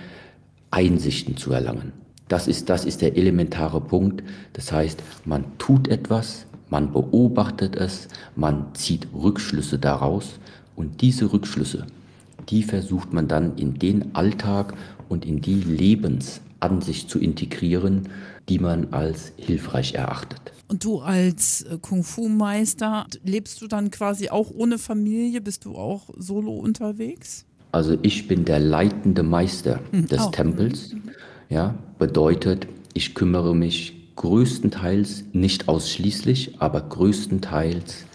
Einsichten 0.72 1.38
zu 1.38 1.52
erlangen. 1.52 2.05
Das 2.28 2.48
ist, 2.48 2.70
das 2.70 2.86
ist 2.86 3.02
der 3.02 3.18
elementare 3.18 3.82
Punkt. 3.82 4.24
Das 4.54 4.72
heißt, 4.72 5.02
man 5.26 5.46
tut 5.58 5.88
etwas, 5.88 6.46
man 6.70 6.92
beobachtet 6.92 7.76
es, 7.76 8.08
man 8.36 8.74
zieht 8.74 9.08
Rückschlüsse 9.14 9.78
daraus 9.78 10.40
und 10.76 11.02
diese 11.02 11.32
Rückschlüsse, 11.32 11.86
die 12.50 12.64
versucht 12.64 13.14
man 13.14 13.28
dann 13.28 13.58
in 13.58 13.76
den 13.76 14.16
Alltag 14.16 14.74
und 15.08 15.26
in 15.26 15.42
die 15.42 15.62
Lebensansicht 15.62 17.10
zu 17.10 17.20
integrieren, 17.20 18.10
die 18.50 18.60
man 18.60 18.92
als 18.92 19.32
hilfreich 19.38 19.94
erachtet. 19.94 20.54
Und 20.68 20.84
du 20.84 21.00
als 21.00 21.62
äh, 21.64 21.78
Kung-Fu-Meister, 21.80 23.06
lebst 23.24 23.62
du 23.62 23.68
dann 23.68 23.92
quasi 23.92 24.30
auch 24.30 24.50
ohne 24.52 24.80
Familie? 24.80 25.42
Bist 25.42 25.66
du 25.66 25.76
auch 25.76 26.10
solo 26.18 26.54
unterwegs? 26.54 27.46
Also 27.72 27.98
ich 28.02 28.28
bin 28.28 28.46
der 28.46 28.60
leitende 28.60 29.22
Meister 29.22 29.80
hm, 29.92 30.08
des 30.08 30.22
oh. 30.22 30.30
Tempels. 30.32 30.96
Ja, 31.50 31.76
bedeutet, 32.00 32.68
ich 32.94 33.14
kümmere 33.14 33.56
mich 33.56 33.94
größtenteils, 34.16 35.26
nicht 35.34 35.68
ausschließlich, 35.68 36.56
aber 36.60 36.82
größtenteils 36.82 38.06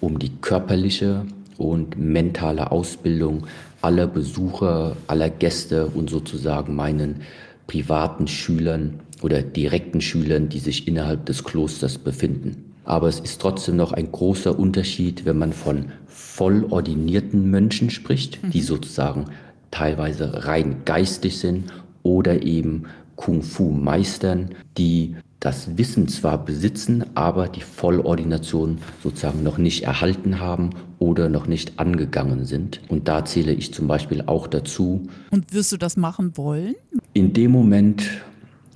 um 0.00 0.18
die 0.18 0.30
körperliche 0.40 1.26
und 1.58 1.98
mentale 1.98 2.72
Ausbildung 2.72 3.46
aller 3.82 4.06
Besucher, 4.06 4.96
aller 5.06 5.30
Gäste 5.30 5.86
und 5.86 6.10
sozusagen 6.10 6.74
meinen 6.74 7.22
privaten 7.66 8.26
Schülern 8.26 9.00
oder 9.22 9.42
direkten 9.42 10.00
Schülern, 10.00 10.48
die 10.48 10.58
sich 10.58 10.88
innerhalb 10.88 11.26
des 11.26 11.44
Klosters 11.44 11.98
befinden. 11.98 12.72
Aber 12.84 13.08
es 13.08 13.20
ist 13.20 13.40
trotzdem 13.40 13.76
noch 13.76 13.92
ein 13.92 14.10
großer 14.10 14.58
Unterschied, 14.58 15.24
wenn 15.24 15.38
man 15.38 15.52
von 15.52 15.92
vollordinierten 16.08 17.50
Mönchen 17.50 17.90
spricht, 17.90 18.40
die 18.52 18.60
mhm. 18.60 18.64
sozusagen 18.64 19.26
teilweise 19.70 20.46
rein 20.46 20.82
geistig 20.84 21.38
sind 21.38 21.72
oder 22.02 22.42
eben 22.42 22.84
Kung-Fu-Meistern, 23.16 24.50
die 24.78 25.16
das 25.42 25.76
Wissen 25.76 26.06
zwar 26.06 26.44
besitzen, 26.44 27.04
aber 27.14 27.48
die 27.48 27.62
Vollordination 27.62 28.78
sozusagen 29.02 29.42
noch 29.42 29.58
nicht 29.58 29.82
erhalten 29.82 30.38
haben 30.38 30.70
oder 31.00 31.28
noch 31.28 31.48
nicht 31.48 31.80
angegangen 31.80 32.44
sind. 32.44 32.80
Und 32.88 33.08
da 33.08 33.24
zähle 33.24 33.52
ich 33.52 33.74
zum 33.74 33.88
Beispiel 33.88 34.22
auch 34.26 34.46
dazu. 34.46 35.02
Und 35.30 35.52
wirst 35.52 35.72
du 35.72 35.76
das 35.76 35.96
machen 35.96 36.36
wollen? 36.36 36.76
In 37.12 37.32
dem 37.32 37.50
Moment, 37.50 38.04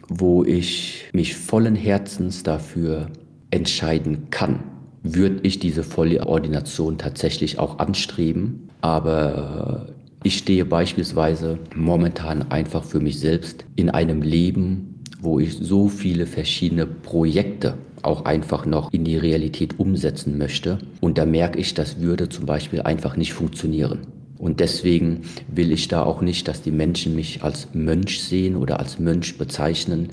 wo 0.08 0.42
ich 0.42 1.04
mich 1.12 1.36
vollen 1.36 1.76
Herzens 1.76 2.42
dafür 2.42 3.10
entscheiden 3.50 4.28
kann, 4.30 4.64
würde 5.04 5.38
ich 5.44 5.60
diese 5.60 5.84
Vollordination 5.84 6.98
tatsächlich 6.98 7.60
auch 7.60 7.78
anstreben. 7.78 8.70
Aber 8.80 9.86
ich 10.22 10.38
stehe 10.38 10.64
beispielsweise 10.64 11.58
momentan 11.74 12.50
einfach 12.50 12.84
für 12.84 13.00
mich 13.00 13.20
selbst 13.20 13.64
in 13.76 13.90
einem 13.90 14.22
Leben, 14.22 15.02
wo 15.20 15.38
ich 15.38 15.54
so 15.54 15.88
viele 15.88 16.26
verschiedene 16.26 16.86
Projekte 16.86 17.78
auch 18.02 18.24
einfach 18.24 18.66
noch 18.66 18.92
in 18.92 19.04
die 19.04 19.16
Realität 19.16 19.78
umsetzen 19.78 20.38
möchte. 20.38 20.78
Und 21.00 21.18
da 21.18 21.26
merke 21.26 21.58
ich, 21.58 21.74
das 21.74 22.00
würde 22.00 22.28
zum 22.28 22.46
Beispiel 22.46 22.82
einfach 22.82 23.16
nicht 23.16 23.32
funktionieren. 23.32 24.06
Und 24.38 24.60
deswegen 24.60 25.22
will 25.48 25.72
ich 25.72 25.88
da 25.88 26.02
auch 26.02 26.20
nicht, 26.20 26.46
dass 26.46 26.62
die 26.62 26.70
Menschen 26.70 27.14
mich 27.14 27.42
als 27.42 27.68
Mönch 27.72 28.22
sehen 28.22 28.56
oder 28.56 28.78
als 28.78 28.98
Mönch 28.98 29.38
bezeichnen, 29.38 30.10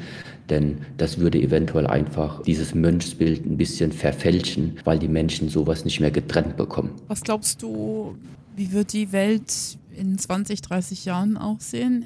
denn 0.49 0.79
das 0.97 1.19
würde 1.19 1.39
eventuell 1.41 1.87
einfach 1.87 2.41
dieses 2.43 2.73
Mönchsbild 2.73 3.45
ein 3.45 3.57
bisschen 3.57 3.91
verfälschen, 3.91 4.77
weil 4.83 4.99
die 4.99 5.07
Menschen 5.07 5.49
sowas 5.49 5.85
nicht 5.85 5.99
mehr 5.99 6.11
getrennt 6.11 6.57
bekommen. 6.57 6.91
Was 7.07 7.21
glaubst 7.21 7.61
du, 7.61 8.15
wie 8.55 8.71
wird 8.71 8.93
die 8.93 9.11
Welt 9.11 9.77
in 9.95 10.17
20, 10.17 10.61
30 10.61 11.05
Jahren 11.05 11.37
aussehen? 11.37 12.05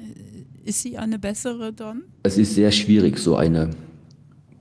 Ist 0.64 0.82
sie 0.82 0.98
eine 0.98 1.18
bessere 1.18 1.72
dann? 1.72 2.02
Es 2.22 2.38
ist 2.38 2.54
sehr 2.54 2.70
schwierig, 2.70 3.18
so 3.18 3.36
eine 3.36 3.70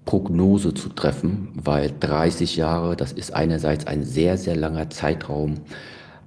Prognose 0.06 0.73
zu 0.73 0.89
treffen, 0.89 1.50
weil 1.54 1.93
30 2.00 2.56
Jahre, 2.56 2.95
das 2.95 3.12
ist 3.12 3.34
einerseits 3.34 3.88
ein 3.88 4.04
sehr, 4.04 4.38
sehr 4.38 4.56
langer 4.56 4.89
Zeitraum, 4.89 5.56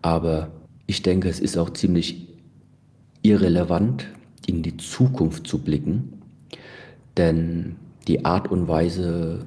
aber 0.02 0.50
ich 0.86 1.02
denke, 1.02 1.28
es 1.28 1.40
ist 1.40 1.56
auch 1.56 1.70
ziemlich 1.70 2.28
irrelevant, 3.22 4.06
in 4.46 4.62
die 4.62 4.76
Zukunft 4.76 5.46
zu 5.46 5.58
blicken, 5.58 6.20
denn 7.16 7.76
die 8.08 8.24
Art 8.24 8.50
und 8.50 8.68
Weise, 8.68 9.46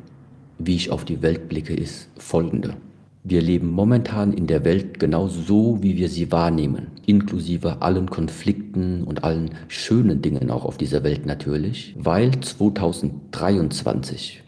wie 0.58 0.76
ich 0.76 0.89
auf 0.89 1.06
die 1.06 1.21
Welt 1.21 1.49
blicke, 1.49 1.73
ist 1.73 2.10
folgende. 2.17 2.76
Wir 3.26 3.42
leben 3.42 3.72
momentan 3.72 4.34
in 4.34 4.48
der 4.48 4.66
Welt 4.66 5.00
genau 5.00 5.30
so, 5.30 5.82
wie 5.82 5.96
wir 5.96 6.10
sie 6.10 6.34
wahrnehmen, 6.34 6.88
inklusive 7.06 7.82
allen 7.82 8.10
Konflikten 8.10 9.06
und 9.06 9.24
allen 9.24 9.52
schönen 9.70 10.22
Dingen 10.22 10.52
auch 10.52 10.66
auf 10.66 10.78
dieser 10.78 11.06
Welt 11.06 11.26
natürlich, 11.26 11.96
weil 11.98 12.38
2023 12.38 14.44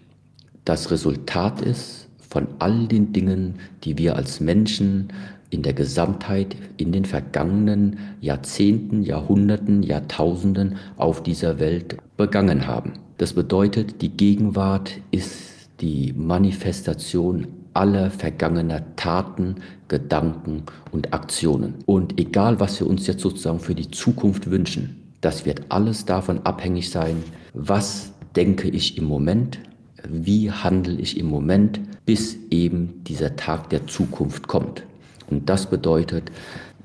das 0.65 0.91
Resultat 0.91 1.61
ist 1.61 2.09
von 2.19 2.47
all 2.59 2.87
den 2.87 3.13
Dingen, 3.13 3.59
die 3.85 3.97
wir 3.97 4.17
als 4.17 4.41
Menschen 4.41 5.07
in 5.51 5.61
der 5.61 5.73
Gesamtheit 5.73 6.57
in 6.75 6.91
den 6.91 7.05
vergangenen 7.05 7.99
Jahrzehnten, 8.19 9.03
Jahrhunderten, 9.03 9.83
Jahrtausenden 9.83 10.75
auf 10.97 11.23
dieser 11.23 11.61
Welt 11.61 11.95
begangen 12.17 12.67
haben. 12.67 12.91
Das 13.19 13.31
bedeutet, 13.31 14.01
die 14.01 14.09
Gegenwart 14.09 14.99
ist 15.11 15.69
die 15.79 16.11
Manifestation 16.11 17.47
aller 17.75 18.09
vergangener 18.09 18.95
Taten, 18.95 19.55
Gedanken 19.87 20.63
und 20.91 21.13
Aktionen. 21.13 21.75
Und 21.85 22.19
egal, 22.19 22.59
was 22.59 22.79
wir 22.79 22.87
uns 22.87 23.05
jetzt 23.07 23.21
sozusagen 23.21 23.59
für 23.59 23.75
die 23.75 23.91
Zukunft 23.91 24.49
wünschen, 24.49 25.01
das 25.21 25.45
wird 25.45 25.63
alles 25.69 26.05
davon 26.05 26.45
abhängig 26.45 26.89
sein, 26.89 27.23
was 27.53 28.11
denke 28.35 28.69
ich 28.69 28.97
im 28.97 29.05
Moment, 29.05 29.59
wie 30.07 30.51
handle 30.51 30.95
ich 30.99 31.17
im 31.17 31.27
Moment, 31.27 31.79
bis 32.05 32.37
eben 32.51 33.03
dieser 33.05 33.35
Tag 33.35 33.69
der 33.69 33.87
Zukunft 33.87 34.47
kommt. 34.47 34.83
Und 35.29 35.49
das 35.49 35.69
bedeutet, 35.69 36.31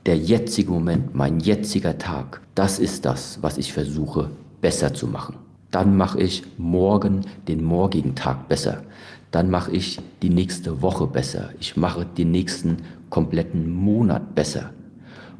der 0.06 0.16
jetzige 0.16 0.70
Moment, 0.70 1.14
mein 1.14 1.40
jetziger 1.40 1.98
Tag, 1.98 2.40
das 2.54 2.78
ist 2.78 3.04
das, 3.04 3.38
was 3.42 3.58
ich 3.58 3.72
versuche 3.72 4.30
besser 4.60 4.94
zu 4.94 5.06
machen. 5.06 5.36
Dann 5.70 5.96
mache 5.96 6.20
ich 6.20 6.42
morgen 6.56 7.20
den 7.46 7.62
morgigen 7.62 8.14
Tag 8.14 8.48
besser 8.48 8.82
dann 9.30 9.50
mache 9.50 9.72
ich 9.72 9.98
die 10.22 10.30
nächste 10.30 10.82
Woche 10.82 11.06
besser. 11.06 11.50
Ich 11.60 11.76
mache 11.76 12.04
den 12.04 12.30
nächsten 12.30 12.78
kompletten 13.10 13.70
Monat 13.70 14.34
besser. 14.34 14.70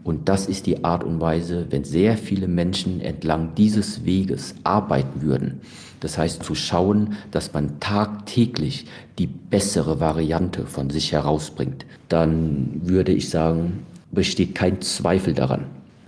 Und 0.03 0.29
das 0.29 0.47
ist 0.47 0.67
die 0.67 0.85
Art 0.85 1.05
und 1.05 1.21
Weise, 1.21 1.67
wenn 1.71 1.85
sehr 1.85 2.17
viele 2.17 2.49
Menschen 2.49 3.01
entlang 3.01 3.55
dieses 3.55 4.05
Weges 4.05 4.55
arbeiten 4.65 5.23
würden. 5.23 5.61
Das 6.01 6.17
heißt, 6.17 6.43
zu 6.43 6.55
schauen, 6.55 7.17
dass 7.31 7.53
man 7.53 7.79
tagtäglich 7.81 8.87
die 9.19 9.27
bessere 9.27 10.01
Variante 10.01 10.65
von 10.65 10.89
sich 10.89 11.13
herausbringt. 11.13 11.85
Dann 12.09 12.81
würde 12.83 13.13
ich 13.13 13.29
sagen, 13.29 13.85
besteht 14.11 14.55
kein 14.55 14.81
Zweifel 14.81 15.35
daran, 15.35 15.67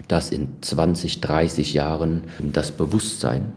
dass 0.08 0.30
in 0.30 0.48
20, 0.62 1.20
30 1.20 1.74
Jahren 1.74 2.22
das 2.40 2.70
Bewusstsein, 2.70 3.52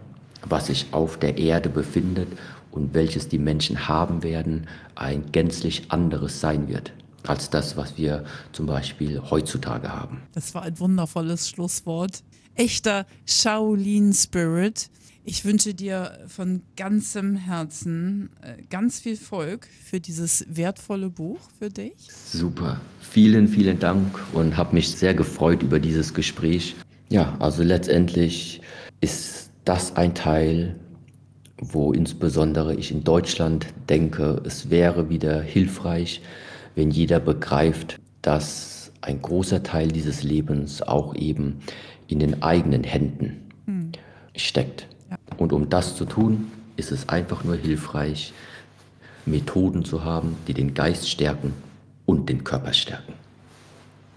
was 0.47 0.67
sich 0.67 0.87
auf 0.91 1.17
der 1.17 1.37
Erde 1.37 1.69
befindet 1.69 2.27
und 2.75 2.93
welches 2.93 3.27
die 3.27 3.39
Menschen 3.39 3.87
haben 3.87 4.21
werden, 4.21 4.67
ein 4.95 5.31
gänzlich 5.31 5.91
anderes 5.91 6.39
sein 6.39 6.67
wird 6.67 6.93
als 7.27 7.49
das, 7.49 7.75
was 7.75 7.97
wir 7.97 8.23
zum 8.51 8.67
Beispiel 8.67 9.21
heutzutage 9.29 9.91
haben. 9.91 10.21
Das 10.33 10.53
war 10.53 10.61
ein 10.61 10.79
wundervolles 10.79 11.49
Schlusswort. 11.49 12.23
Echter 12.53 13.05
Shaolin 13.25 14.13
Spirit. 14.13 14.89
Ich 15.23 15.43
wünsche 15.43 15.73
dir 15.73 16.19
von 16.27 16.61
ganzem 16.77 17.35
Herzen 17.35 18.29
äh, 18.41 18.61
ganz 18.69 18.99
viel 18.99 19.17
Volk 19.17 19.67
für 19.83 19.99
dieses 19.99 20.45
wertvolle 20.47 21.09
Buch 21.09 21.39
für 21.57 21.69
dich. 21.69 21.95
Super. 22.07 22.79
Vielen, 23.01 23.47
vielen 23.47 23.79
Dank 23.79 24.19
und 24.33 24.55
habe 24.55 24.75
mich 24.75 24.89
sehr 24.91 25.15
gefreut 25.15 25.63
über 25.63 25.79
dieses 25.79 26.13
Gespräch. 26.13 26.75
Ja, 27.09 27.35
also 27.39 27.63
letztendlich 27.63 28.61
ist 29.01 29.49
das 29.63 29.95
ein 29.95 30.13
Teil 30.13 30.75
wo 31.71 31.93
insbesondere 31.93 32.75
ich 32.75 32.91
in 32.91 33.03
Deutschland 33.03 33.67
denke, 33.89 34.41
es 34.45 34.69
wäre 34.69 35.09
wieder 35.09 35.41
hilfreich, 35.41 36.21
wenn 36.75 36.91
jeder 36.91 37.19
begreift, 37.19 37.99
dass 38.21 38.91
ein 39.01 39.21
großer 39.21 39.63
Teil 39.63 39.89
dieses 39.89 40.23
Lebens 40.23 40.81
auch 40.81 41.15
eben 41.15 41.59
in 42.07 42.19
den 42.19 42.41
eigenen 42.41 42.83
Händen 42.83 43.41
hm. 43.65 43.91
steckt. 44.35 44.87
Ja. 45.09 45.17
Und 45.37 45.53
um 45.53 45.69
das 45.69 45.95
zu 45.95 46.05
tun, 46.05 46.51
ist 46.75 46.91
es 46.91 47.09
einfach 47.09 47.43
nur 47.43 47.55
hilfreich, 47.55 48.33
Methoden 49.25 49.85
zu 49.85 50.03
haben, 50.03 50.35
die 50.47 50.53
den 50.53 50.73
Geist 50.73 51.09
stärken 51.09 51.53
und 52.05 52.29
den 52.29 52.43
Körper 52.43 52.73
stärken. 52.73 53.13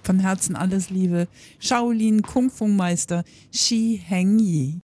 Von 0.02 0.20
Herzen 0.20 0.56
alles 0.56 0.90
Liebe. 0.90 1.28
Shaolin 1.58 2.22
Kung 2.22 2.50
Fu 2.50 2.66
Meister 2.66 3.24
Shi 3.52 4.00
Heng 4.04 4.38
Yi. 4.38 4.80